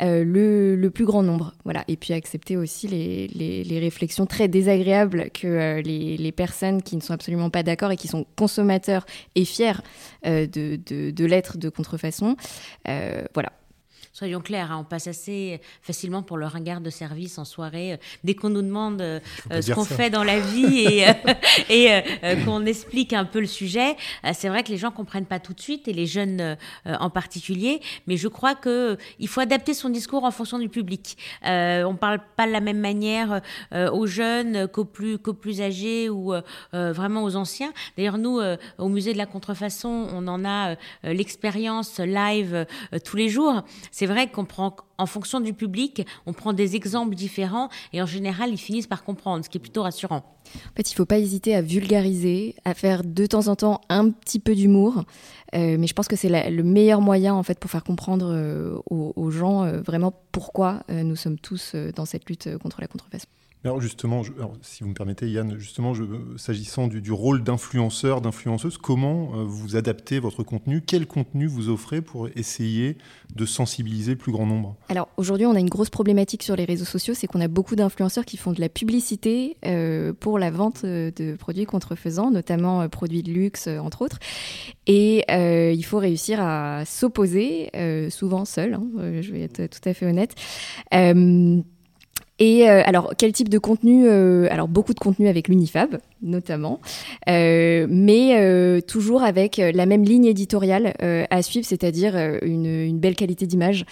[0.00, 1.54] le, plus grand nombre.
[1.64, 1.84] Voilà.
[1.88, 7.50] Et puis accepter aussi les, réflexions très désagréables que les, personnes qui ne sont absolument
[7.50, 9.80] pas d'accord et qui sont consommateurs et fiers
[10.24, 12.36] de, de, de l'être de contrefaçon.
[12.84, 13.50] voilà
[14.18, 17.92] soyons clairs, hein, on passe assez facilement pour le ringard de service en soirée.
[17.92, 21.06] Euh, dès qu'on nous demande euh, ce qu'on fait dans la vie et,
[21.70, 22.02] et
[22.44, 23.96] qu'on explique un peu le sujet,
[24.32, 27.80] c'est vrai que les gens comprennent pas tout de suite et les jeunes en particulier.
[28.06, 31.16] Mais je crois que il faut adapter son discours en fonction du public.
[31.44, 33.40] on parle pas de la même manière
[33.72, 36.34] aux jeunes qu'aux plus qu'aux plus âgés ou
[36.72, 37.72] vraiment aux anciens.
[37.96, 38.40] D'ailleurs, nous,
[38.78, 42.66] au musée de la contrefaçon, on en a l'expérience live
[43.04, 43.62] tous les jours.
[43.90, 48.06] C'est vrai qu'on prend, en fonction du public, on prend des exemples différents et en
[48.06, 50.24] général, ils finissent par comprendre, ce qui est plutôt rassurant.
[50.56, 53.80] En fait, il ne faut pas hésiter à vulgariser, à faire de temps en temps
[53.88, 55.04] un petit peu d'humour.
[55.54, 58.78] Euh, mais je pense que c'est le meilleur moyen en fait pour faire comprendre euh,
[58.90, 63.26] aux, gens euh, vraiment pourquoi nous sommes tous dans cette lutte contre la contrefaçon.
[63.64, 64.22] Alors justement,
[64.62, 65.92] si vous me permettez Yann, justement,
[66.36, 70.80] s'agissant du, rôle d'influenceur, d'influenceuse, comment vous adaptez votre contenu?
[70.80, 72.96] Quel contenu vous offrez pour essayer
[73.34, 74.76] de sensibiliser plus grand nombre?
[74.88, 77.74] Alors aujourd'hui, on a une grosse problématique sur les réseaux sociaux, c'est qu'on a beaucoup
[77.74, 79.56] d'influenceurs qui font de la publicité
[80.20, 84.18] pour la vente de produits contrefaisants, notamment produits de luxe, entre autres.
[84.86, 89.66] Et euh, il faut réussir à s'opposer, euh, souvent seul, hein, euh, je vais être
[89.66, 90.34] tout à fait honnête.
[92.38, 96.80] Et alors, quel type de contenu Alors, beaucoup de contenu avec l'Unifab, notamment,
[97.26, 100.94] mais toujours avec la même ligne éditoriale
[101.30, 103.84] à suivre, c'est-à-dire une, une, belle qualité d'image,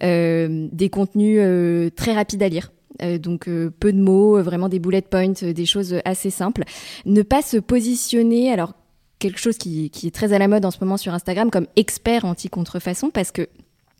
[0.00, 1.40] des contenus
[1.96, 2.72] très rapides à lire.
[3.20, 6.64] donc peu de mots, vraiment des bullet points, des choses assez simples.
[7.06, 8.74] Ne pas se positionner, alors
[9.24, 12.26] quelque chose qui, est très à la mode en ce moment sur Instagram comme expert
[12.26, 13.48] anti-contrefaçon parce que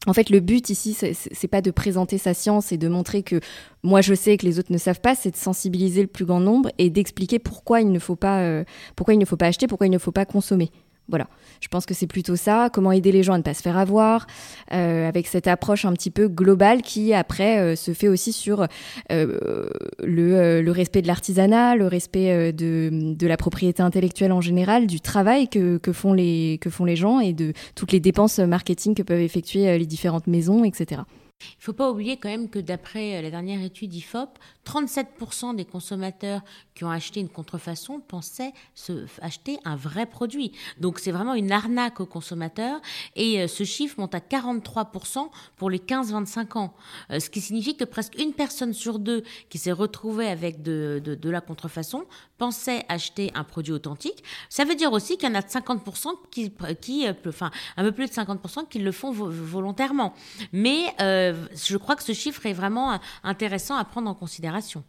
[0.07, 3.41] en fait, le but ici, c'est pas de présenter sa science et de montrer que
[3.83, 6.41] moi je sais que les autres ne savent pas, c'est de sensibiliser le plus grand
[6.41, 8.65] nombre et d'expliquer pourquoi il ne faut pas, euh,
[8.97, 10.71] pourquoi il ne faut pas acheter, pourquoi il ne faut pas consommer.
[11.09, 11.29] Voilà,
[11.61, 13.77] je pense que c'est plutôt ça, comment aider les gens à ne pas se faire
[13.77, 14.27] avoir,
[14.73, 18.67] euh, avec cette approche un petit peu globale qui après euh, se fait aussi sur
[19.13, 19.69] euh,
[20.03, 25.49] le, respect de l'artisanat, le respect de, la propriété intellectuelle en général, du travail
[25.93, 29.79] font les, que font les gens et de toutes les dépenses marketing que peuvent effectuer
[29.79, 31.03] les différentes maisons, etc.
[31.53, 35.65] Il ne faut pas oublier quand même que d'après la dernière étude IFOP, 37% des
[35.65, 36.43] consommateurs
[36.75, 40.53] qui ont acheté une contrefaçon pensaient se acheter un vrai produit.
[40.79, 42.81] Donc c'est vraiment une arnaque aux consommateurs
[43.17, 46.75] et euh, ce chiffre monte à 43% pour les 15-25 ans.
[47.11, 51.19] Euh, ce qui signifie que presque une personne sur deux qui s'est retrouvée avec de,
[51.25, 52.05] la contrefaçon
[52.39, 54.25] pensait acheter un produit authentique.
[54.49, 57.93] Ça veut dire aussi qu'il y en a 50% qui, qui euh, enfin un peu
[57.93, 60.15] plus de 50% qui le font volontairement.
[60.53, 64.85] Mais je crois que ce chiffre est vraiment intéressant à prendre en considération.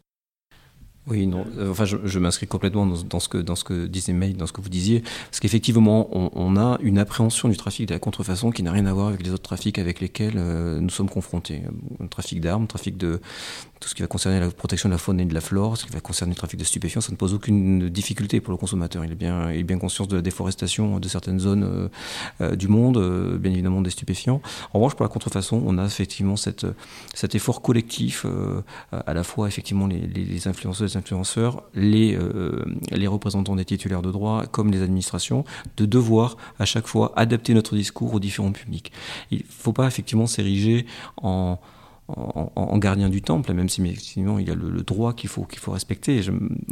[1.07, 1.45] Oui, non.
[1.57, 4.53] Euh, enfin, je, m'inscris complètement dans, ce que dans ce que disait May, dans ce
[4.53, 8.63] que vous disiez, parce qu'effectivement, on, a une appréhension du trafic de la contrefaçon qui
[8.63, 11.61] n'a rien à voir avec les autres trafics avec lesquels euh, nous sommes confrontés.
[12.09, 13.21] Trafic d'armes, trafic de
[13.85, 15.85] tout ce qui va concerner la protection de la faune et de la flore, ce
[15.85, 19.05] qui va concerner le trafic de stupéfiants, ça ne pose aucune difficulté pour le consommateur.
[19.05, 21.91] Il est bien, il est bien conscient de la déforestation de certaines zones
[22.41, 22.97] euh, du monde,
[23.37, 24.41] bien évidemment des stupéfiants.
[24.73, 26.65] En revanche, pour la contrefaçon, on a effectivement cette,
[27.13, 28.25] cet effort collectif,
[28.91, 34.01] à la fois effectivement les, les, les influenceuses influenceurs, les, euh, les représentants des titulaires
[34.01, 35.45] de droit comme les administrations,
[35.77, 38.91] de devoir à chaque fois adapter notre discours aux différents publics.
[39.29, 41.59] Il ne faut pas effectivement s'ériger en
[42.07, 46.21] en, gardien du temple, même si il y a le, droit qu'il faut, respecter.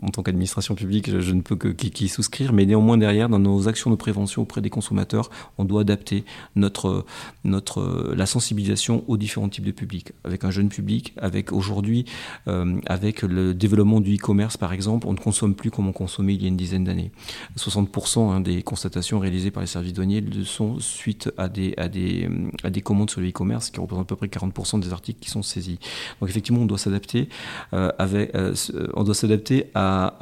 [0.01, 3.67] en tant qu'administration publique, je, ne peux que qu'y souscrire, mais néanmoins derrière, dans nos
[3.67, 6.23] actions de prévention auprès des consommateurs, on doit adapter
[6.55, 7.05] notre,
[7.43, 10.11] la sensibilisation aux différents types de publics.
[10.23, 12.05] Avec un jeune public, avec aujourd'hui,
[12.47, 16.35] euh, avec le développement du e-commerce par exemple, on ne consomme plus comme on consommait
[16.35, 17.11] il y a une dizaine d'années.
[17.57, 22.81] 60% hein, des constatations réalisées par les services douaniers sont suite à des, à des
[22.83, 25.79] commandes sur le e-commerce, qui représentent à peu près 40% des articles qui sont saisis.
[26.19, 27.29] Donc effectivement, on doit s'adapter
[27.73, 28.53] euh, avec, euh,
[28.93, 30.17] on doit s'adapter à,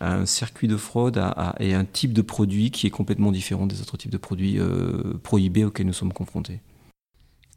[0.00, 1.22] un circuit de fraude
[1.60, 5.14] et un type de produit qui est complètement différent des autres types de produits euh,
[5.22, 6.60] prohibés auxquels nous sommes confrontés.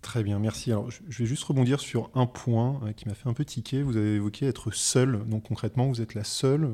[0.01, 0.71] Très bien, merci.
[0.71, 3.83] Alors, je vais juste rebondir sur un point qui m'a fait un peu tiquer.
[3.83, 5.23] Vous avez évoqué être seul.
[5.27, 6.69] Donc, concrètement, vous êtes la seule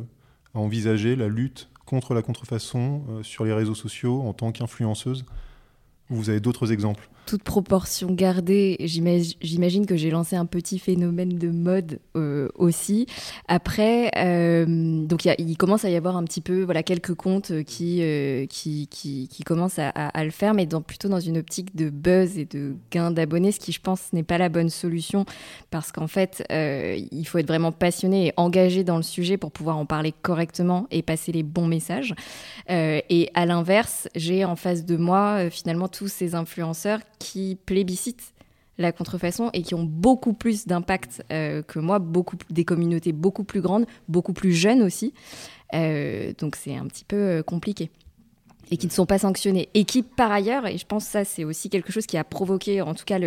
[0.54, 5.26] à envisager la lutte contre la contrefaçon sur les réseaux sociaux en tant qu'influenceuse.
[6.10, 7.10] Vous avez d'autres exemples?
[7.28, 13.06] Toute proportion gardée, j'imagine que j'ai lancé un petit phénomène de mode euh, aussi.
[13.50, 14.66] Après, euh,
[15.06, 18.88] donc il commence à y avoir un petit peu, voilà, quelques comptes qui, euh, qui,
[18.88, 22.46] qui, qui, commencent à, le faire, mais dans, plutôt dans une optique de buzz et
[22.46, 25.26] de gain d'abonnés, ce qui, je pense, n'est pas la bonne solution,
[25.70, 29.76] parce qu'en fait, il faut être vraiment passionné et engagé dans le sujet pour pouvoir
[29.76, 32.16] en parler correctement et passer les bons messages.
[32.70, 38.34] et à l'inverse, j'ai en face de moi, finalement, tous ces influenceurs qui plébiscitent
[38.78, 43.44] la contrefaçon et qui ont beaucoup plus d'impact euh, que moi, beaucoup des communautés beaucoup
[43.44, 45.14] plus grandes, beaucoup plus jeunes aussi.
[45.74, 47.90] Euh, donc c'est un petit peu euh, compliqué
[48.70, 49.70] et qui ne sont pas sanctionnés.
[49.74, 52.26] Et qui, par ailleurs, et je pense que ça, c'est aussi quelque chose qui a
[52.26, 53.18] provoqué, en tout cas,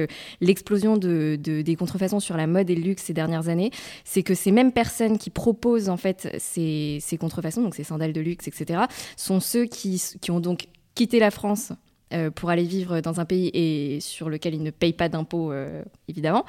[0.42, 3.70] l'explosion de, des contrefaçons sur la mode et le luxe ces dernières années,
[4.04, 8.20] c'est que ces mêmes personnes qui proposent, en fait, ces, contrefaçons, donc ces sandales de
[8.20, 8.82] luxe, etc.,
[9.16, 11.72] sont ceux qui ont donc quitté la France
[12.34, 15.52] pour aller vivre dans un pays et sur lequel ils ne payent pas d'impôts,
[16.08, 16.44] évidemment,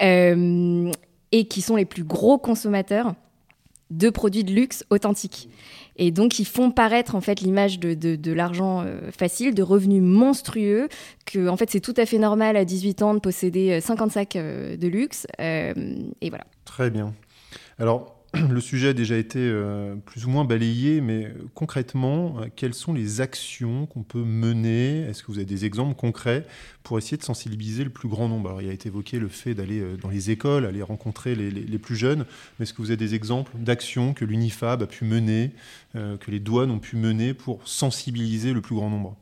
[0.00, 3.14] et qui sont les plus gros consommateurs
[3.90, 5.48] de produits de luxe authentiques.
[5.96, 10.02] Et donc, ils font paraître en fait l'image de, de, l'argent euh, facile, de revenus
[10.02, 10.88] monstrueux,
[11.24, 14.12] que en fait c'est tout à fait normal à 18 ans de posséder 50 euh,
[14.12, 15.26] sacs euh, de luxe.
[15.38, 16.44] et voilà.
[16.64, 17.14] Très bien.
[17.78, 18.15] Alors,
[18.50, 22.92] le sujet a déjà été euh, plus ou moins balayé, mais concrètement, euh, quelles sont
[22.92, 25.00] les actions qu'on peut mener?
[25.02, 26.46] Est-ce que vous avez des exemples concrets
[26.82, 28.48] pour essayer de sensibiliser le plus grand nombre?
[28.48, 31.78] Alors, il a été évoqué le fait d'aller euh, dans les écoles, aller rencontrer les,
[31.78, 32.24] plus jeunes,
[32.58, 35.52] mais est-ce que vous avez des exemples d'actions que l'UNIFAB a pu mener,
[35.94, 39.16] que les douanes ont pu mener pour sensibiliser le plus grand nombre?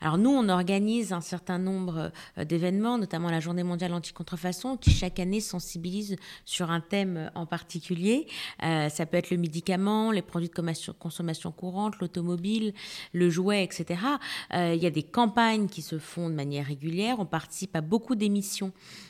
[0.00, 4.90] Alors nous, on organise un certain nombre euh, d'événements, notamment la Journée mondiale anti-contrefaçon, qui
[4.90, 8.26] chaque année sensibilise sur un thème en particulier.
[8.62, 12.72] Euh, ça peut être le médicament, les produits de consommation courante, l'automobile,
[13.12, 14.00] le jouet, etc.
[14.54, 17.16] Euh, il y a des campagnes qui se font de manière régulière.
[17.18, 19.09] On participe à beaucoup d'émissions euh,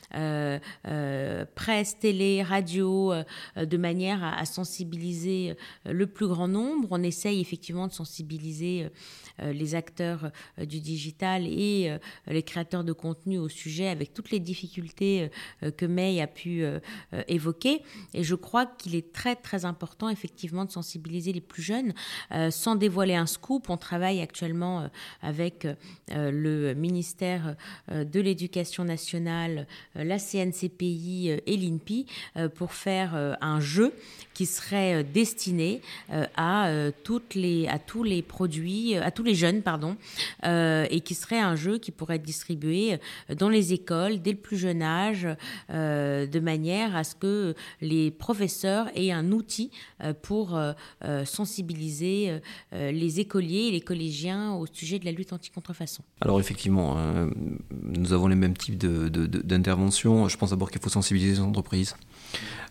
[1.55, 3.23] presse, télé, radio, euh,
[3.55, 6.87] de manière à, sensibiliser le plus grand nombre.
[6.91, 8.89] On essaye effectivement de sensibiliser
[9.39, 11.95] les acteurs du digital et
[12.27, 15.29] les créateurs de contenu au sujet avec toutes les difficultés
[15.77, 16.63] que May a pu
[17.27, 17.81] évoquer.
[18.13, 21.93] Et je crois qu'il est très très important effectivement de sensibiliser les plus jeunes.
[22.49, 24.89] sans dévoiler un scoop, on travaille actuellement
[25.21, 25.67] avec
[26.09, 27.55] le ministère
[27.89, 29.67] de l'Éducation nationale,
[30.03, 32.05] la CNCPI euh, et l'INPI
[32.37, 33.93] euh, pour faire euh, un jeu
[34.33, 35.81] qui serait destiné
[36.37, 36.71] à,
[37.03, 39.97] toutes les, à tous les produits, à tous les jeunes, pardon,
[40.43, 42.97] et qui serait un jeu qui pourrait être distribué
[43.35, 45.27] dans les écoles dès le plus jeune âge,
[45.69, 49.69] de manière à ce que les professeurs aient un outil
[50.21, 50.59] pour
[51.25, 52.39] sensibiliser
[52.71, 56.03] les écoliers et les collégiens au sujet de la lutte anti-contrefaçon.
[56.21, 56.97] Alors effectivement,
[57.83, 61.95] nous avons les mêmes types d'interventions je pense d'abord qu'il faut sensibiliser les entreprises.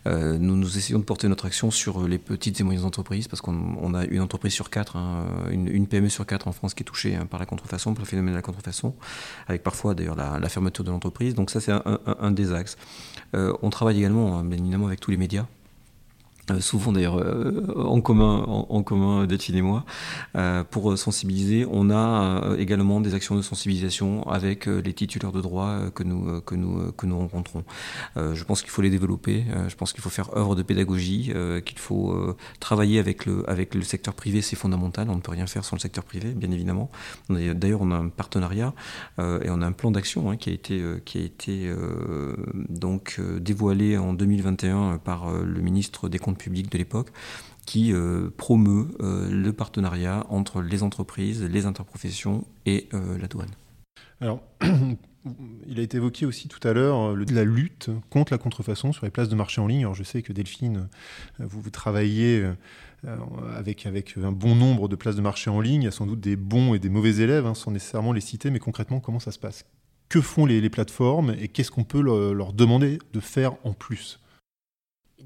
[0.06, 3.42] Euh, nous, nous essayons de porter notre action sur les petites et moyennes entreprises parce
[3.42, 6.86] qu'on a une entreprise sur quatre, hein, une, PME sur quatre en France qui est
[6.86, 8.94] touchée hein, par la contrefaçon, par le phénomène de la contrefaçon,
[9.46, 11.34] avec parfois d'ailleurs la, fermeture de l'entreprise.
[11.34, 12.76] Donc ça c'est un, des axes.
[13.34, 15.46] Euh, on travaille également hein, bien évidemment avec tous les médias.
[16.50, 19.84] Euh, souvent d'ailleurs euh, en commun, en, commun Delphine et moi,
[20.36, 21.66] euh, pour sensibiliser.
[21.70, 26.54] On a également des actions de sensibilisation avec les titulaires de droit que nous, que
[26.54, 27.64] nous, que nous rencontrons.
[28.16, 31.32] je pense qu'il faut les développer, je pense qu'il faut faire œuvre de pédagogie,
[31.64, 35.46] qu'il faut travailler avec le, avec le secteur privé, c'est fondamental, on ne peut rien
[35.46, 36.90] faire sans le secteur privé, bien évidemment.
[37.28, 38.74] D'ailleurs, on a un partenariat
[39.18, 41.72] et on a un plan d'action hein, qui a été, qui a été
[42.68, 47.10] donc dévoilé en 2021 par le ministre des Comptes public de l'époque
[47.70, 53.50] qui euh, promeut euh, le partenariat entre les entreprises, les interprofessions et euh, la douane.
[54.20, 54.42] Alors,
[55.68, 59.12] il a été évoqué aussi tout à l'heure la lutte contre la contrefaçon sur les
[59.12, 59.82] places de marché en ligne.
[59.82, 60.88] Alors, je sais que Delphine,
[61.38, 62.44] vous, travaillez
[63.06, 65.82] avec, un bon nombre de places de marché en ligne.
[65.82, 68.20] Il y a sans doute des bons et des mauvais élèves, hein, sans nécessairement les
[68.20, 69.64] citer, mais concrètement, comment ça se passe?
[70.08, 74.18] Que font les plateformes et qu'est-ce qu'on peut leur demander de faire en plus?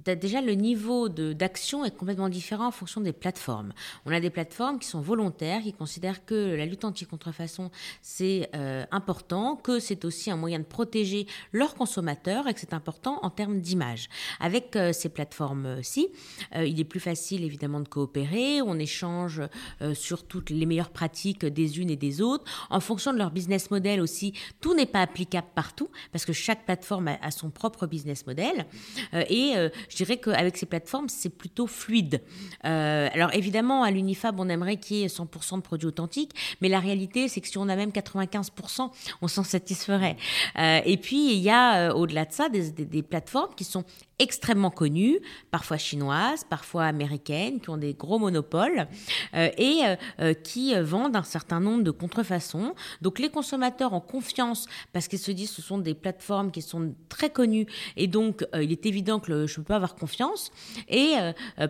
[0.04, 3.72] Déjà le niveau d'action est complètement différent en fonction des plateformes.
[4.06, 7.70] On a des plateformes qui sont volontaires, qui considèrent que la lutte anti-contrefaçon
[8.02, 12.74] c'est euh, important, que c'est aussi un moyen de protéger leurs consommateurs et que c'est
[12.74, 14.08] important en termes d'image.
[14.40, 16.08] Avec euh, ces plateformes-ci,
[16.54, 19.42] euh, il est plus facile évidemment de coopérer, on échange
[19.94, 22.44] sur toutes les meilleures pratiques des unes et des autres.
[22.70, 26.64] En fonction de leur business model aussi, tout n'est pas applicable partout parce que chaque
[26.64, 28.66] plateforme a, a son propre business model.
[29.12, 29.54] et
[29.88, 32.22] je dirais qu'avec ces plateformes, c'est plutôt fluide.
[32.64, 36.68] Euh, alors évidemment, à l'Unifab, on aimerait qu'il y ait 100% de produits authentiques, mais
[36.68, 38.90] la réalité, c'est que si on a même 95%,
[39.22, 40.16] on s'en satisferait.
[40.58, 43.84] Euh, et puis, il y a, euh, au-delà de ça, des, des plateformes qui sont
[44.18, 45.18] extrêmement connues,
[45.50, 48.86] parfois chinoises, parfois américaines, qui ont des gros monopoles
[49.34, 52.74] euh, et euh, euh, qui vendent un certain nombre de contrefaçons.
[53.02, 56.94] Donc les consommateurs ont confiance parce qu'ils se disent ce sont des plateformes qui sont
[57.08, 60.50] très connues et donc il est évident que je peux avoir confiance.
[60.88, 61.14] Et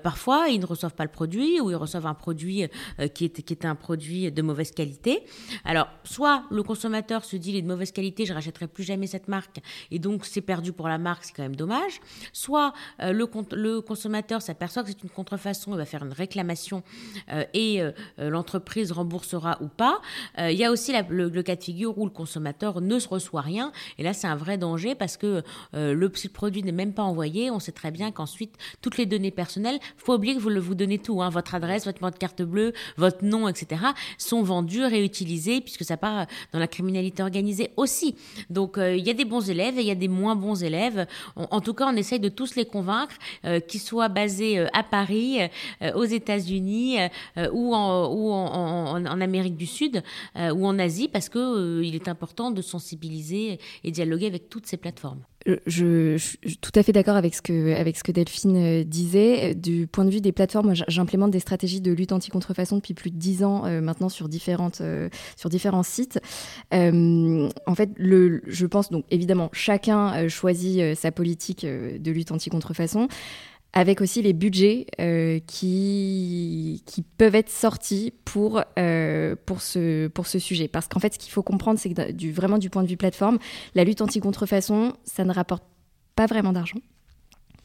[0.02, 2.68] parfois ils ne reçoivent pas le produit ou ils reçoivent un produit
[3.14, 5.24] qui, est, qui est un produit de mauvaise qualité.
[5.64, 9.06] Alors soit le consommateur se dit il est de mauvaise qualité, je rachèterai plus jamais
[9.06, 12.00] cette marque et donc c'est perdu pour la marque, c'est quand même dommage
[12.34, 16.82] soit le, le, consommateur s'aperçoit que c'est une contrefaçon, il va faire une réclamation
[17.54, 17.80] et
[18.18, 20.00] l'entreprise remboursera ou pas.
[20.38, 23.72] Il y a aussi le, cas de figure où le consommateur ne se reçoit rien.
[23.98, 25.42] Et là, c'est un vrai danger parce que
[25.72, 29.78] le, produit n'est même pas envoyé, on sait très bien qu'ensuite, toutes les données personnelles,
[29.96, 33.24] faut oublier que vous, le, vous donnez tout, hein, votre adresse, votre carte bleue, votre
[33.24, 33.82] nom, etc.,
[34.18, 38.16] sont vendus, réutilisés, puisque ça part dans la criminalité organisée aussi.
[38.50, 40.62] Donc, euh, il y a des bons élèves et il y a des moins bons
[40.62, 41.06] élèves.
[41.36, 44.82] en tout cas, on essaye de tous les convaincre, euh, qu'ils soient basés euh, à
[44.82, 45.38] Paris,
[45.94, 46.98] aux États-Unis
[47.52, 50.02] ou, en, Amérique du Sud
[50.36, 54.76] ou en Asie, parce que il est important de sensibiliser et dialoguer avec toutes ces
[54.76, 55.22] plateformes
[55.66, 59.54] je, suis tout à fait d'accord avec ce que avec ce que Delphine euh, disait.
[59.54, 63.16] Du point de vue des plateformes, j'implémente des stratégies de lutte anti-contrefaçon depuis plus de
[63.16, 66.18] dix ans euh, maintenant sur différentes euh, sur différents sites.
[66.72, 73.08] en fait, le, je pense donc évidemment chacun choisit sa politique de lutte anti-contrefaçon
[73.74, 80.28] avec aussi les budgets euh, qui, qui peuvent être sortis pour, euh, pour, ce, pour
[80.28, 80.68] ce sujet.
[80.68, 83.38] Parce qu'en fait, ce qu'il faut comprendre, c'est que vraiment du point de vue plateforme,
[83.74, 85.64] la lutte anti-contrefaçon, ça ne rapporte
[86.14, 86.78] pas vraiment d'argent.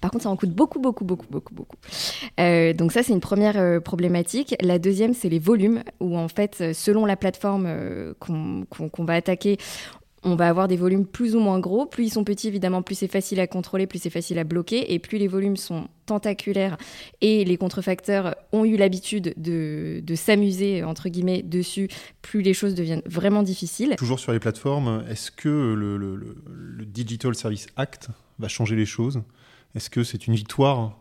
[0.01, 1.75] Par contre, ça en coûte beaucoup, beaucoup, beaucoup, beaucoup, beaucoup.
[2.39, 4.55] Euh, donc ça, c'est une première problématique.
[4.61, 7.67] La deuxième, c'est les volumes, où en fait, selon la plateforme
[8.19, 9.57] qu'on va attaquer,
[10.23, 11.85] on va avoir des volumes plus ou moins gros.
[11.85, 14.93] Plus ils sont petits, évidemment, plus c'est facile à contrôler, plus c'est facile à bloquer.
[14.93, 16.77] Et plus les volumes sont tentaculaires
[17.21, 21.87] et les contrefacteurs ont eu l'habitude de, s'amuser, entre guillemets, dessus,
[22.21, 23.95] plus les choses deviennent vraiment difficiles.
[23.97, 29.21] Toujours sur les plateformes, est-ce que le, Digital Service Act va changer les choses?
[29.75, 30.97] Est-ce que c'est une victoire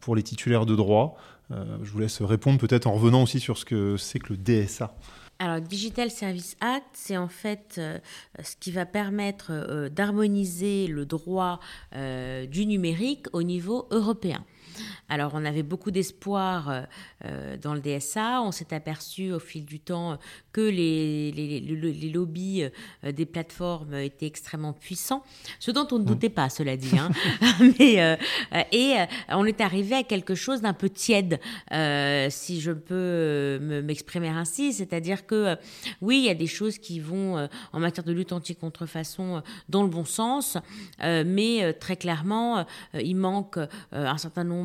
[0.00, 1.16] pour les titulaires de droit?
[1.50, 4.36] Euh, Je vous laisse répondre peut-être en revenant aussi sur ce que c'est que le
[4.36, 4.94] DSA.
[5.44, 7.98] Alors, Digital Service Act, c'est en fait euh,
[8.44, 11.58] ce qui va permettre euh, d'harmoniser le droit
[11.96, 14.44] euh, du numérique au niveau européen.
[15.08, 16.82] Alors, on avait beaucoup d'espoir euh,
[17.24, 18.40] euh, dans le DSA.
[18.42, 20.18] On s'est aperçu au fil du temps
[20.52, 22.64] que les, les, lobbies
[23.04, 25.22] euh, des plateformes étaient extrêmement puissants,
[25.58, 26.98] ce dont on ne doutait pas, cela dit.
[26.98, 27.10] Hein.
[27.78, 28.18] Mais,
[28.72, 28.96] et
[29.28, 31.40] on est arrivé à quelque chose d'un peu tiède,
[32.30, 34.72] si je peux m'exprimer ainsi.
[34.72, 35.56] C'est-à-dire que,
[36.00, 39.88] oui, il y a des choses qui vont, en matière de lutte anti-contrefaçon, dans le
[39.88, 40.56] bon sens,
[41.00, 43.58] mais très clairement, il manque
[43.92, 44.61] un certain nombre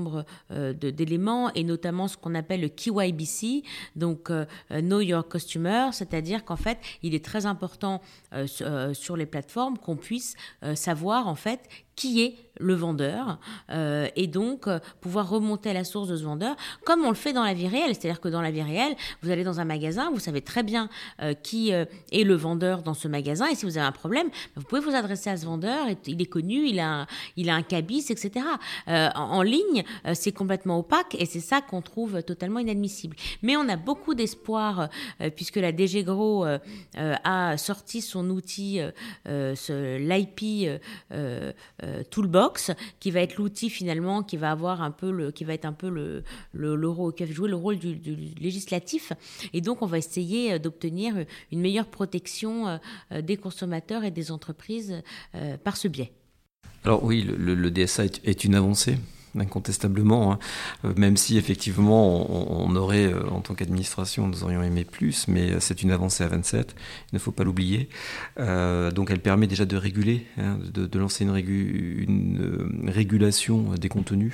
[0.51, 3.63] euh, d'éléments et notamment ce qu'on appelle le KYBC,
[3.95, 8.01] donc euh, Know Your Customer, c'est-à-dire qu'en fait, il est très important
[8.33, 10.35] euh, sur les plateformes qu'on puisse
[10.75, 11.61] savoir en fait
[11.97, 16.23] qui est le vendeur euh, et donc euh, pouvoir remonter à la source de ce
[16.23, 16.55] vendeur
[16.85, 17.93] comme on le fait dans la vie réelle.
[17.93, 20.89] C'est-à-dire que dans la vie réelle, vous allez dans un magasin, vous savez très bien
[21.21, 24.63] euh, qui est le vendeur dans ce magasin et si vous avez un problème, vous
[24.63, 27.63] pouvez vous adresser à ce vendeur, il est connu, il a un, il a un
[27.63, 28.45] cabis, etc.
[28.87, 29.83] En, en, ligne,
[30.13, 33.15] c'est complètement opaque et c'est ça qu'on trouve totalement inadmissible.
[33.41, 34.89] Mais on a beaucoup d'espoir
[35.35, 36.45] puisque la DG Gros
[36.95, 38.81] a sorti son outil,
[39.25, 40.79] l'IP
[41.86, 45.53] euh, toolbox, qui va être l'outil finalement qui va avoir un peu le, qui va
[45.53, 46.23] être un peu le,
[46.53, 47.95] le, qui jouer le rôle du,
[48.39, 49.13] législatif.
[49.53, 54.31] Et donc, on va essayer euh, d'obtenir une meilleure protection euh, des consommateurs et des
[54.31, 55.01] entreprises
[55.63, 56.11] par ce biais.
[56.83, 58.97] Alors oui, le, DSA est, une avancée
[59.39, 60.39] incontestablement, hein.
[60.85, 62.29] euh, même si effectivement
[62.61, 66.23] on, aurait, euh, en tant qu'administration, nous aurions aimé plus, mais euh, c'est une avancée
[66.23, 66.75] à 27,
[67.11, 67.89] il ne faut pas l'oublier.
[68.37, 74.33] donc elle permet déjà de réguler, hein, de, lancer une, une régulation des contenus.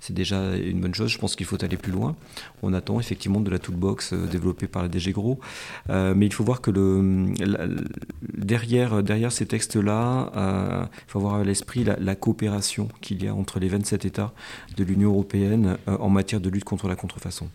[0.00, 2.16] C'est déjà une bonne chose, je pense qu'il faut aller plus loin.
[2.62, 5.38] On attend effectivement de la toolbox développée par la DG Gros,
[5.88, 7.32] mais il faut voir que le,
[8.36, 13.58] derrière, derrière ces textes-là, il faut avoir à l'esprit la coopération qu'il y a entre
[13.58, 14.32] les 27 États
[14.76, 17.48] de l'Union européenne euh, en matière de lutte contre la contrefaçon.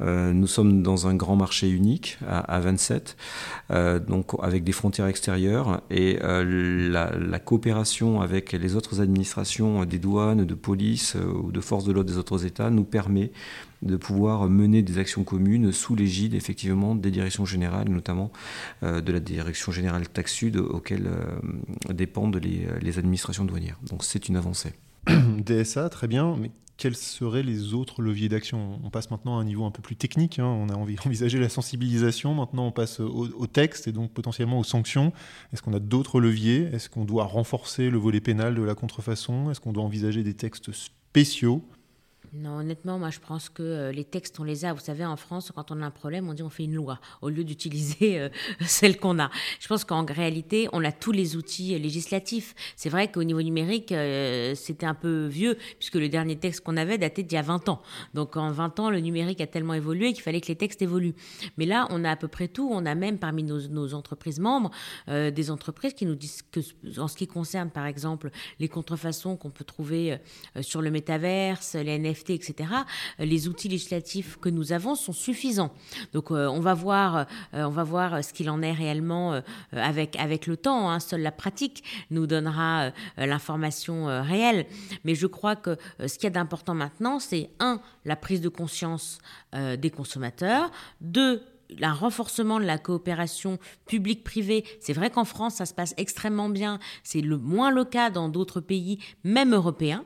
[0.00, 3.16] Euh, nous sommes dans un grand marché unique à, 27,
[3.70, 10.44] euh, donc avec des frontières extérieures et la, coopération avec les autres administrations des douanes,
[10.44, 13.32] de police ou de forces de l'ordre des autres États nous permet
[13.82, 18.32] de pouvoir mener des actions communes sous l'égide effectivement des directions générales, notamment
[18.82, 21.10] de la direction générale Tax Sud auxquelles
[21.90, 22.40] dépendent
[22.80, 23.78] les administrations douanières.
[23.90, 24.72] Donc c'est une avancée.
[25.44, 28.80] DSA, très bien, mais quels seraient les autres leviers d'action?
[28.82, 30.46] On passe maintenant à un niveau un peu plus technique, hein.
[30.46, 30.74] on a
[31.06, 35.12] envisagé la sensibilisation, maintenant on passe au, texte et donc potentiellement aux sanctions.
[35.52, 36.68] Est-ce qu'on a d'autres leviers?
[36.72, 39.50] Est-ce qu'on doit renforcer le volet pénal de la contrefaçon?
[39.50, 41.62] Est-ce qu'on doit envisager des textes spéciaux?
[42.36, 44.72] Non, honnêtement, moi je pense que euh, les textes, on les a.
[44.72, 46.98] Vous savez, en France, quand on a un problème, on dit on fait une loi
[47.22, 48.28] au lieu d'utiliser euh,
[48.66, 49.30] celle qu'on a.
[49.60, 52.56] Je pense qu'en réalité, on a tous les outils législatifs.
[52.74, 56.76] C'est vrai qu'au niveau numérique, euh, c'était un peu vieux, puisque le dernier texte qu'on
[56.76, 57.80] avait datait d'il y a 20 ans.
[58.14, 61.14] Donc en 20 ans, le numérique a tellement évolué qu'il fallait que les textes évoluent.
[61.56, 62.68] Mais là, on a à peu près tout.
[62.72, 64.70] On a même parmi nos, nos entreprises membres
[65.06, 66.60] des entreprises qui nous disent que,
[66.98, 70.18] en ce qui concerne, par exemple, les contrefaçons qu'on peut trouver
[70.60, 72.70] sur le métaverse, les NFT, etc.,
[73.20, 75.72] euh, les outils législatifs que nous avons sont suffisants.
[76.12, 79.40] Donc euh, on va voir, euh, on va voir ce qu'il en est réellement
[79.72, 80.90] avec avec le temps.
[80.90, 81.00] Hein.
[81.00, 84.66] Seule la pratique nous donnera l'information réelle.
[85.04, 88.48] Mais je crois que ce qu'il y a d'important maintenant, c'est un la prise de
[88.48, 89.18] conscience
[89.52, 90.70] des consommateurs,
[91.00, 91.42] deux
[91.82, 94.64] un renforcement de la coopération publique-privée.
[94.80, 96.78] C'est vrai qu'en France, ça se passe extrêmement bien.
[97.02, 100.04] C'est le moins le cas dans d'autres pays, même européens.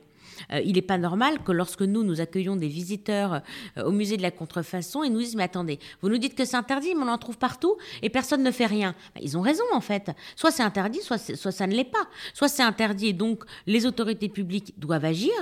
[0.52, 3.42] Euh, il n'est pas normal que lorsque nous, nous accueillons des visiteurs
[3.76, 6.44] euh, au musée de la contrefaçon, ils nous disent, mais attendez, vous nous dites que
[6.44, 8.94] c'est interdit, mais on en trouve partout et personne ne fait rien.
[9.14, 10.10] Ben, ils ont raison, en fait.
[10.36, 12.06] Soit c'est interdit, soit, ça ne l'est pas.
[12.34, 15.32] Soit c'est interdit et donc les autorités publiques doivent agir,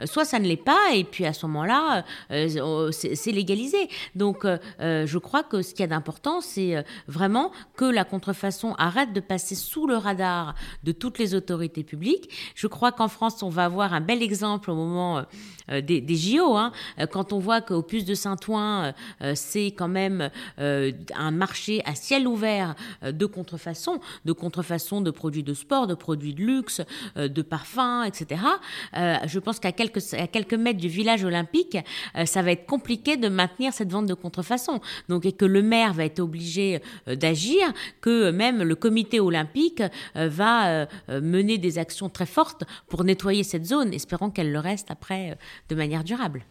[0.00, 3.88] euh, soit ça ne l'est pas et puis à ce moment-là, c'est légalisé.
[4.14, 4.46] Donc
[4.80, 9.20] je crois que ce qu'il y a d'important, c'est vraiment que la contrefaçon arrête de
[9.20, 12.30] passer sous le radar de toutes les autorités publiques.
[12.54, 15.22] Je crois qu'en France, on va avoir un bel exemple exemple au moment euh,
[15.70, 18.92] euh, des, JO, hein, euh, quand on voit qu'au Puce de Saint-Ouen,
[19.34, 25.54] c'est quand même un marché à ciel ouvert de contrefaçon, de contrefaçon de produits de
[25.54, 26.80] sport, de produits de luxe,
[27.16, 28.42] de parfums, etc.
[28.92, 31.78] je pense qu'à quelques, à quelques mètres du village olympique,
[32.24, 34.80] ça va être compliqué de maintenir cette vente de contrefaçon.
[35.08, 39.82] Donc, et que le maire va être obligé d'agir, que même le comité olympique
[40.14, 43.92] va mener des actions très fortes pour nettoyer cette zone.
[43.92, 45.34] Espérons qu'elle le reste après euh,
[45.68, 46.44] de manière durable.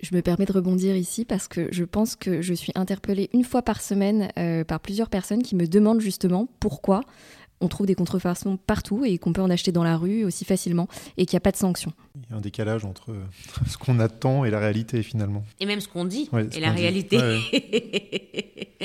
[0.00, 3.44] Je me permets de rebondir ici parce que je pense que je suis interpellée une
[3.44, 7.02] fois par semaine euh, par plusieurs personnes qui me demandent justement pourquoi
[7.60, 10.88] on trouve des contrefaçons partout et qu'on peut en acheter dans la rue aussi facilement
[11.16, 11.92] et qu'il n'y a pas de sanctions.
[12.16, 13.24] Il y a un décalage entre euh,
[13.68, 15.44] ce qu'on attend et la réalité finalement.
[15.60, 17.18] Et même ce qu'on dit et la réalité.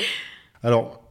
[0.64, 1.02] Alors,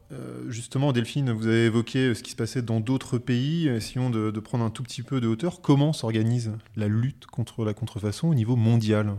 [0.48, 3.68] justement, Delphine, vous avez évoqué ce qui se passait dans d'autres pays.
[3.68, 5.60] Essayons de, de, prendre un tout petit peu de hauteur.
[5.60, 9.14] Comment s'organise la lutte contre la contrefaçon au niveau mondial?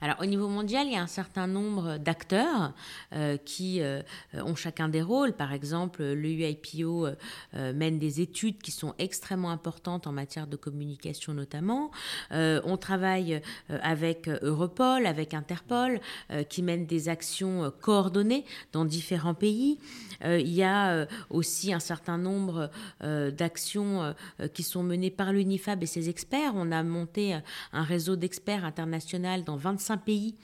[0.00, 2.72] Alors au niveau mondial, il y a un certain nombre d'acteurs
[3.12, 5.34] euh, qui euh, ont chacun des rôles.
[5.34, 7.06] Par exemple, le UIPO
[7.54, 11.90] euh, mène des études qui sont extrêmement importantes en matière de communication notamment.
[12.30, 16.00] on travaille avec Europol, avec Interpol,
[16.48, 19.78] qui mènent des actions coordonnées dans différents pays.
[20.24, 22.70] il y a aussi un certain nombre
[23.00, 24.14] d'actions
[24.54, 26.52] qui sont menées par l'UNIFAB et ses experts.
[26.54, 27.38] On a monté
[27.72, 30.34] un réseau d'experts international dans 25 pays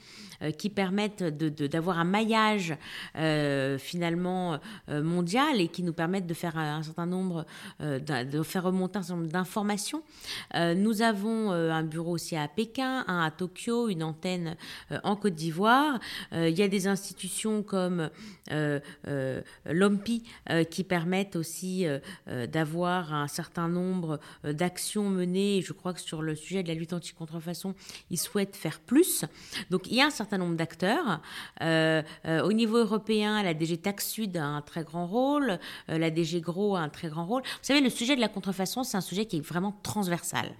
[0.57, 2.75] qui permettent d'avoir un maillage
[3.15, 4.59] euh, finalement
[4.89, 7.45] euh, mondial et qui nous permettent de faire un, certain nombre,
[7.79, 10.03] de faire remonter un certain nombre d'informations.
[10.53, 14.55] nous avons un bureau aussi à Pékin, un à Tokyo, une antenne
[15.03, 15.99] en Côte d'Ivoire.
[16.31, 18.09] il y a des institutions comme
[19.65, 20.23] l'OMPI
[20.69, 21.85] qui permettent aussi
[22.27, 25.61] d'avoir un certain nombre d'actions menées.
[25.61, 27.75] Je crois que sur le sujet de la lutte anti-contrefaçon,
[28.09, 29.25] ils souhaitent faire plus.
[29.69, 31.21] Donc il y a un certain nombre d'acteurs.
[31.61, 35.59] Euh, euh, au niveau européen, la DG Tax Sud a un très grand rôle,
[35.89, 37.43] euh, la DG Gros a un très grand rôle.
[37.43, 40.51] Vous savez, le sujet de la contrefaçon, c'est un sujet qui est vraiment transversal.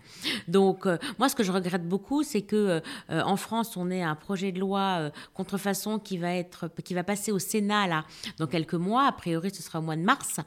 [0.47, 0.85] Donc
[1.17, 4.59] moi, ce que je regrette beaucoup, c'est que en France, on ait un projet de
[4.59, 8.05] loi contrefaçon qui va être, qui va passer au Sénat là
[8.37, 9.07] dans quelques mois.
[9.07, 10.39] A priori, ce sera au mois de mars,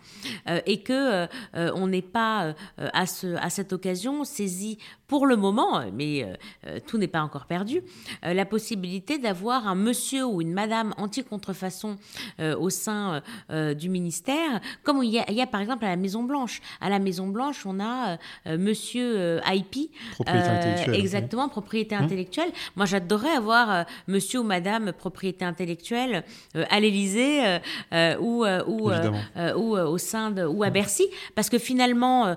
[0.66, 6.38] et que on n'est pas à, ce, à cette occasion saisi pour le moment, mais
[6.86, 7.82] tout n'est pas encore perdu,
[8.22, 11.96] la possibilité d'avoir un monsieur ou une madame anti-contrefaçon
[12.38, 15.96] euh, au sein euh, euh, du ministère, comme il y, a, par exemple à la
[15.96, 16.60] Maison Blanche.
[16.80, 22.04] À la Maison Blanche, on a monsieur IP, propriété intellectuelle, exactement, propriété hum.
[22.04, 22.50] intellectuelle.
[22.76, 27.58] Moi, j'adorerais avoir monsieur ou madame propriété intellectuelle à l'Élysée
[28.20, 32.36] ou, ou, ou au sein de, ou à Bercy, parce que finalement,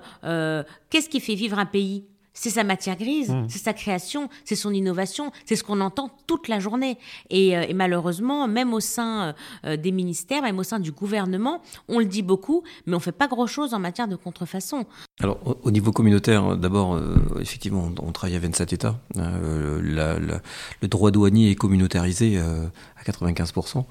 [0.90, 2.04] qu'est-ce qui fait vivre un pays?
[2.34, 3.46] C'est sa matière grise, mmh.
[3.48, 6.98] c'est sa création, c'est son innovation, c'est ce qu'on entend toute la journée.
[7.30, 9.32] Et, euh, malheureusement, même au sein euh,
[9.64, 13.12] euh, des ministères, même au sein du gouvernement, on le dit beaucoup, mais on fait
[13.12, 14.84] pas grand-chose en matière de contrefaçon.
[15.20, 17.00] Alors, au, niveau communautaire, d'abord,
[17.40, 18.98] effectivement, on, travaille à 27 États.
[19.14, 20.40] le
[20.82, 22.40] droit douanier est communautarisé
[23.04, 23.74] 95%.
[23.74, 23.86] Donc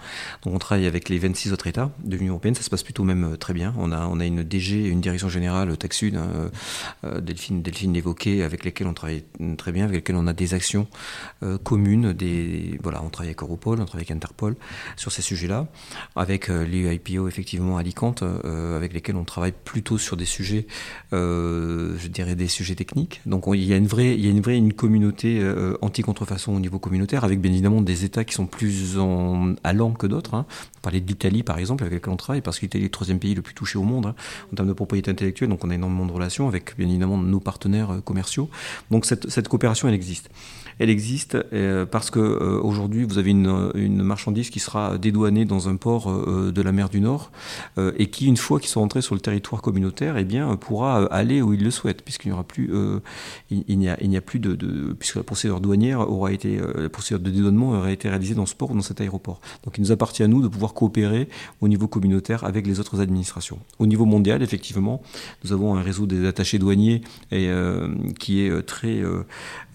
[0.46, 3.24] on travaille avec les 26 autres États de l'Union européenne, ça se passe plutôt même
[3.24, 3.74] euh, très bien.
[3.78, 6.50] On a, on a une DG, une direction générale Taxud, hein, euh,
[7.06, 9.24] euh, Delphine, Delphine l'évoquait, avec lesquels on travaille
[9.58, 10.88] très bien, avec lesquels on a des actions
[11.64, 12.14] communes.
[12.14, 14.56] Des, voilà, on travaille avec Europol, on travaille avec Interpol
[14.96, 15.68] sur ces sujets-là,
[16.16, 20.68] avec les IPO effectivement Alicante, avec lesquels on travaille plutôt sur des sujets,
[21.12, 23.22] je dirais des sujets techniques.
[23.26, 25.42] Donc il y a une vraie, il y a une vraie une communauté
[25.82, 30.08] anti-contrefaçon au niveau communautaire, avec bien évidemment des États qui sont plus en allant que
[30.08, 30.34] d'autres.
[30.34, 30.46] Hein.
[30.78, 32.92] On parlait de l'Italie par exemple, avec laquelle on travaille, parce que l'Italie est le
[32.92, 34.16] troisième pays le plus touché au monde hein,
[34.52, 37.40] en termes de propriété intellectuelle, donc on a énormément de relations avec bien évidemment nos
[37.40, 38.50] partenaires euh, commerciaux.
[38.92, 40.30] Donc cette, cette coopération, elle existe.
[40.80, 45.70] Elle existe euh, parce que euh, aujourd'hui vous avez une, marchandise qui sera dédouanée dans
[45.70, 46.12] un port
[46.52, 47.32] de la mer du Nord
[47.98, 51.42] et qui, une fois qu'ils sont entrés sur le territoire communautaire, eh bien, pourra aller
[51.42, 52.72] où il le souhaite, puisqu'il n'y aura plus,
[53.50, 54.56] il, n'y a, plus de,
[54.98, 58.56] puisque la procédure douanière aura été, la procédure de dédouanement aurait été réalisée dans ce
[58.56, 59.40] port ou dans cet aéroport.
[59.64, 61.28] Donc il nous appartient à nous de pouvoir coopérer
[61.62, 63.60] au niveau communautaire avec les autres administrations.
[63.80, 65.02] Au niveau mondial, effectivement,
[65.44, 67.02] nous avons un réseau des attachés douaniers
[67.32, 67.88] et, euh,
[68.20, 69.02] qui est euh, très,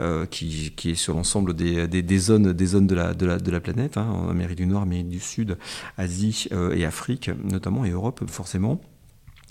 [0.00, 5.08] euh, qui, sur l'ensemble des, zones, de la, planète, hein, en Amérique du Nord, Amérique
[5.08, 5.56] du Sud,
[5.96, 8.80] Asie et Afrique notamment et Europe forcément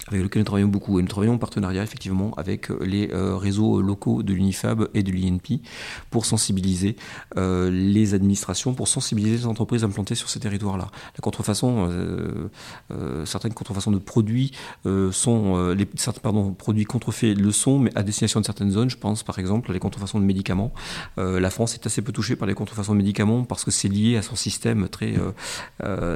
[0.09, 0.99] avec lequel nous travaillons beaucoup.
[0.99, 5.03] Et nous travaillons en partenariat effectivement avec euh, les euh, réseaux locaux de l'UNIFAB et
[5.03, 5.61] de l'INP
[6.09, 6.95] pour sensibiliser
[7.37, 10.87] euh, les administrations, pour sensibiliser les entreprises implantées sur ces territoires-là.
[11.15, 11.89] La contrefaçon,
[13.25, 14.51] certaines contrefaçons de produits
[15.11, 15.85] sont, les,
[16.21, 18.89] pardon, produits contrefaits le sont, mais à destination de certaines zones.
[18.89, 20.71] Je pense par exemple à les contrefaçons de médicaments.
[21.17, 24.17] la France est assez peu touchée par les contrefaçons de médicaments parce que c'est lié
[24.17, 25.15] à son système très,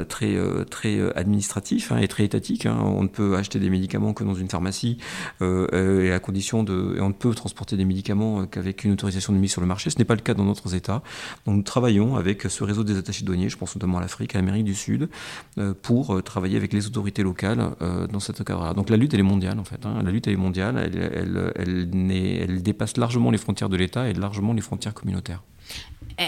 [0.08, 0.38] très,
[0.70, 2.66] très administratif hein, et très étatique.
[2.66, 2.78] Hein.
[2.82, 4.98] On ne peut acheter des médicaments que dans une pharmacie,
[5.42, 8.92] euh, euh, et à condition de, et on ne peut transporter des médicaments qu'avec une
[8.92, 9.90] autorisation de mise sur le marché.
[9.90, 11.02] Ce n'est pas le cas dans d'autres États.
[11.46, 14.40] Donc nous travaillons avec ce réseau des attachés douaniers, je pense notamment à l'Afrique, à
[14.40, 15.10] l'Amérique du Sud,
[15.58, 17.72] euh, pour travailler avec les autorités locales
[18.12, 18.74] dans cette cadre-là.
[18.74, 19.86] Donc la lutte, elle est mondiale en fait.
[19.86, 20.02] Hein.
[20.04, 24.14] La lutte, elle est mondiale, elle, elle, elle dépasse largement les frontières de l'État et
[24.14, 25.42] largement les frontières communautaires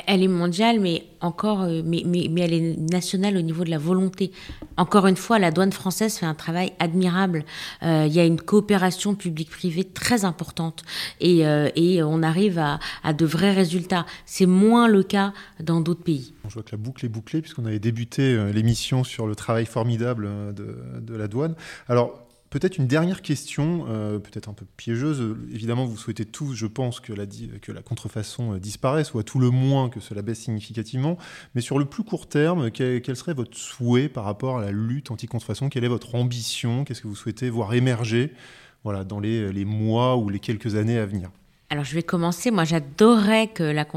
[0.08, 3.70] elle est mondiale, mais encore, euh, mais, mais, mais, elle est nationale au niveau de
[3.70, 4.32] la volonté.
[4.78, 7.46] Encore une fois, la douane française fait un travail admirable.
[7.84, 10.84] Euh, il y a une coopération publique-privée très importante
[11.20, 14.06] et, euh, et on arrive à, de vrais résultats.
[14.26, 16.34] C'est moins le cas dans d'autres pays.
[16.48, 20.54] Je vois que la boucle est bouclée puisqu'on avait débuté l'émission sur le travail formidable
[20.54, 21.56] de, de la douane.
[21.88, 22.23] Alors,
[22.54, 25.36] Peut-être une dernière question, euh, peut-être un peu piégeuse.
[25.52, 29.50] Évidemment, vous souhaitez tous, je pense, que la, contrefaçon euh, disparaisse, ou à tout le
[29.50, 31.18] moins que cela baisse significativement.
[31.56, 35.10] Mais sur le plus court terme, quel, serait votre souhait par rapport à la lutte
[35.10, 35.70] anti-contrefaçon?
[35.70, 36.86] Quelle est votre ambition?
[36.86, 38.32] Qu'est-ce que vous souhaitez voir émerger
[38.84, 41.32] voilà, dans les mois ou les quelques années à venir?
[41.74, 42.52] Alors je vais commencer.
[42.52, 43.88] Moi, j'adorerais que la,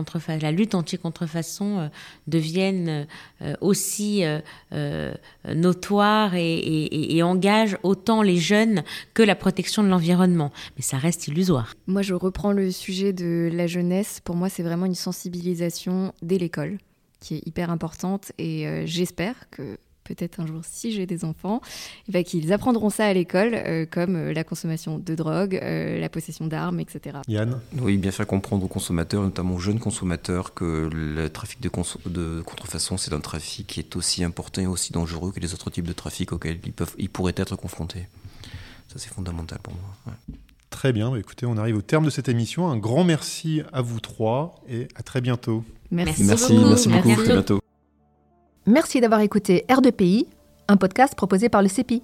[0.41, 1.89] la lutte anti-contrefaçon euh,
[2.27, 3.07] devienne
[3.43, 5.14] euh, aussi euh,
[5.47, 10.53] notoire et, engage autant les jeunes que la protection de l'environnement.
[10.77, 11.74] Mais ça reste illusoire.
[11.87, 14.20] Moi, je reprends le sujet de la jeunesse.
[14.24, 16.79] Pour moi, c'est vraiment une sensibilisation dès l'école
[17.20, 21.61] qui est hyper importante et j'espère que peut-être un jour si j'ai des enfants,
[22.09, 25.98] eh ben, qu'ils apprendront ça à l'école, euh, comme euh, la consommation de drogue, euh,
[25.98, 27.18] la possession d'armes, etc.
[27.28, 31.70] Yann Oui, bien faire comprendre aux consommateurs, notamment aux jeunes consommateurs, que le trafic de,
[32.09, 35.70] de contrefaçon, c'est un trafic qui est aussi important et aussi dangereux que les autres
[35.70, 38.07] types de trafic auxquels ils, peuvent, ils pourraient être confrontés.
[38.88, 40.14] Ça, c'est fondamental pour moi.
[40.70, 42.68] Très bien, bah, écoutez, on arrive au terme de cette émission.
[42.68, 45.64] Un grand merci à vous trois et à très bientôt.
[45.90, 46.68] Merci, merci beaucoup.
[46.68, 47.11] Merci, beaucoup.
[47.11, 47.61] À bientôt.
[48.66, 50.26] Merci d'avoir écouté R2PI,
[50.66, 52.02] un podcast proposé par le CEPI.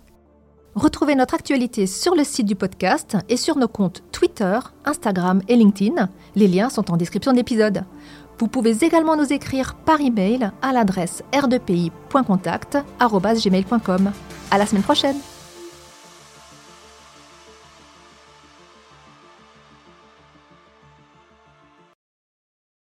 [0.76, 5.56] Retrouvez notre actualité sur le site du podcast et sur nos comptes Twitter, Instagram et
[5.56, 6.08] LinkedIn.
[6.34, 7.84] Les liens sont en description de l'épisode.
[8.38, 14.12] Vous pouvez également nous écrire par email à l'adresse r2pi.contact@gmail.com.
[14.50, 15.16] À la semaine prochaine.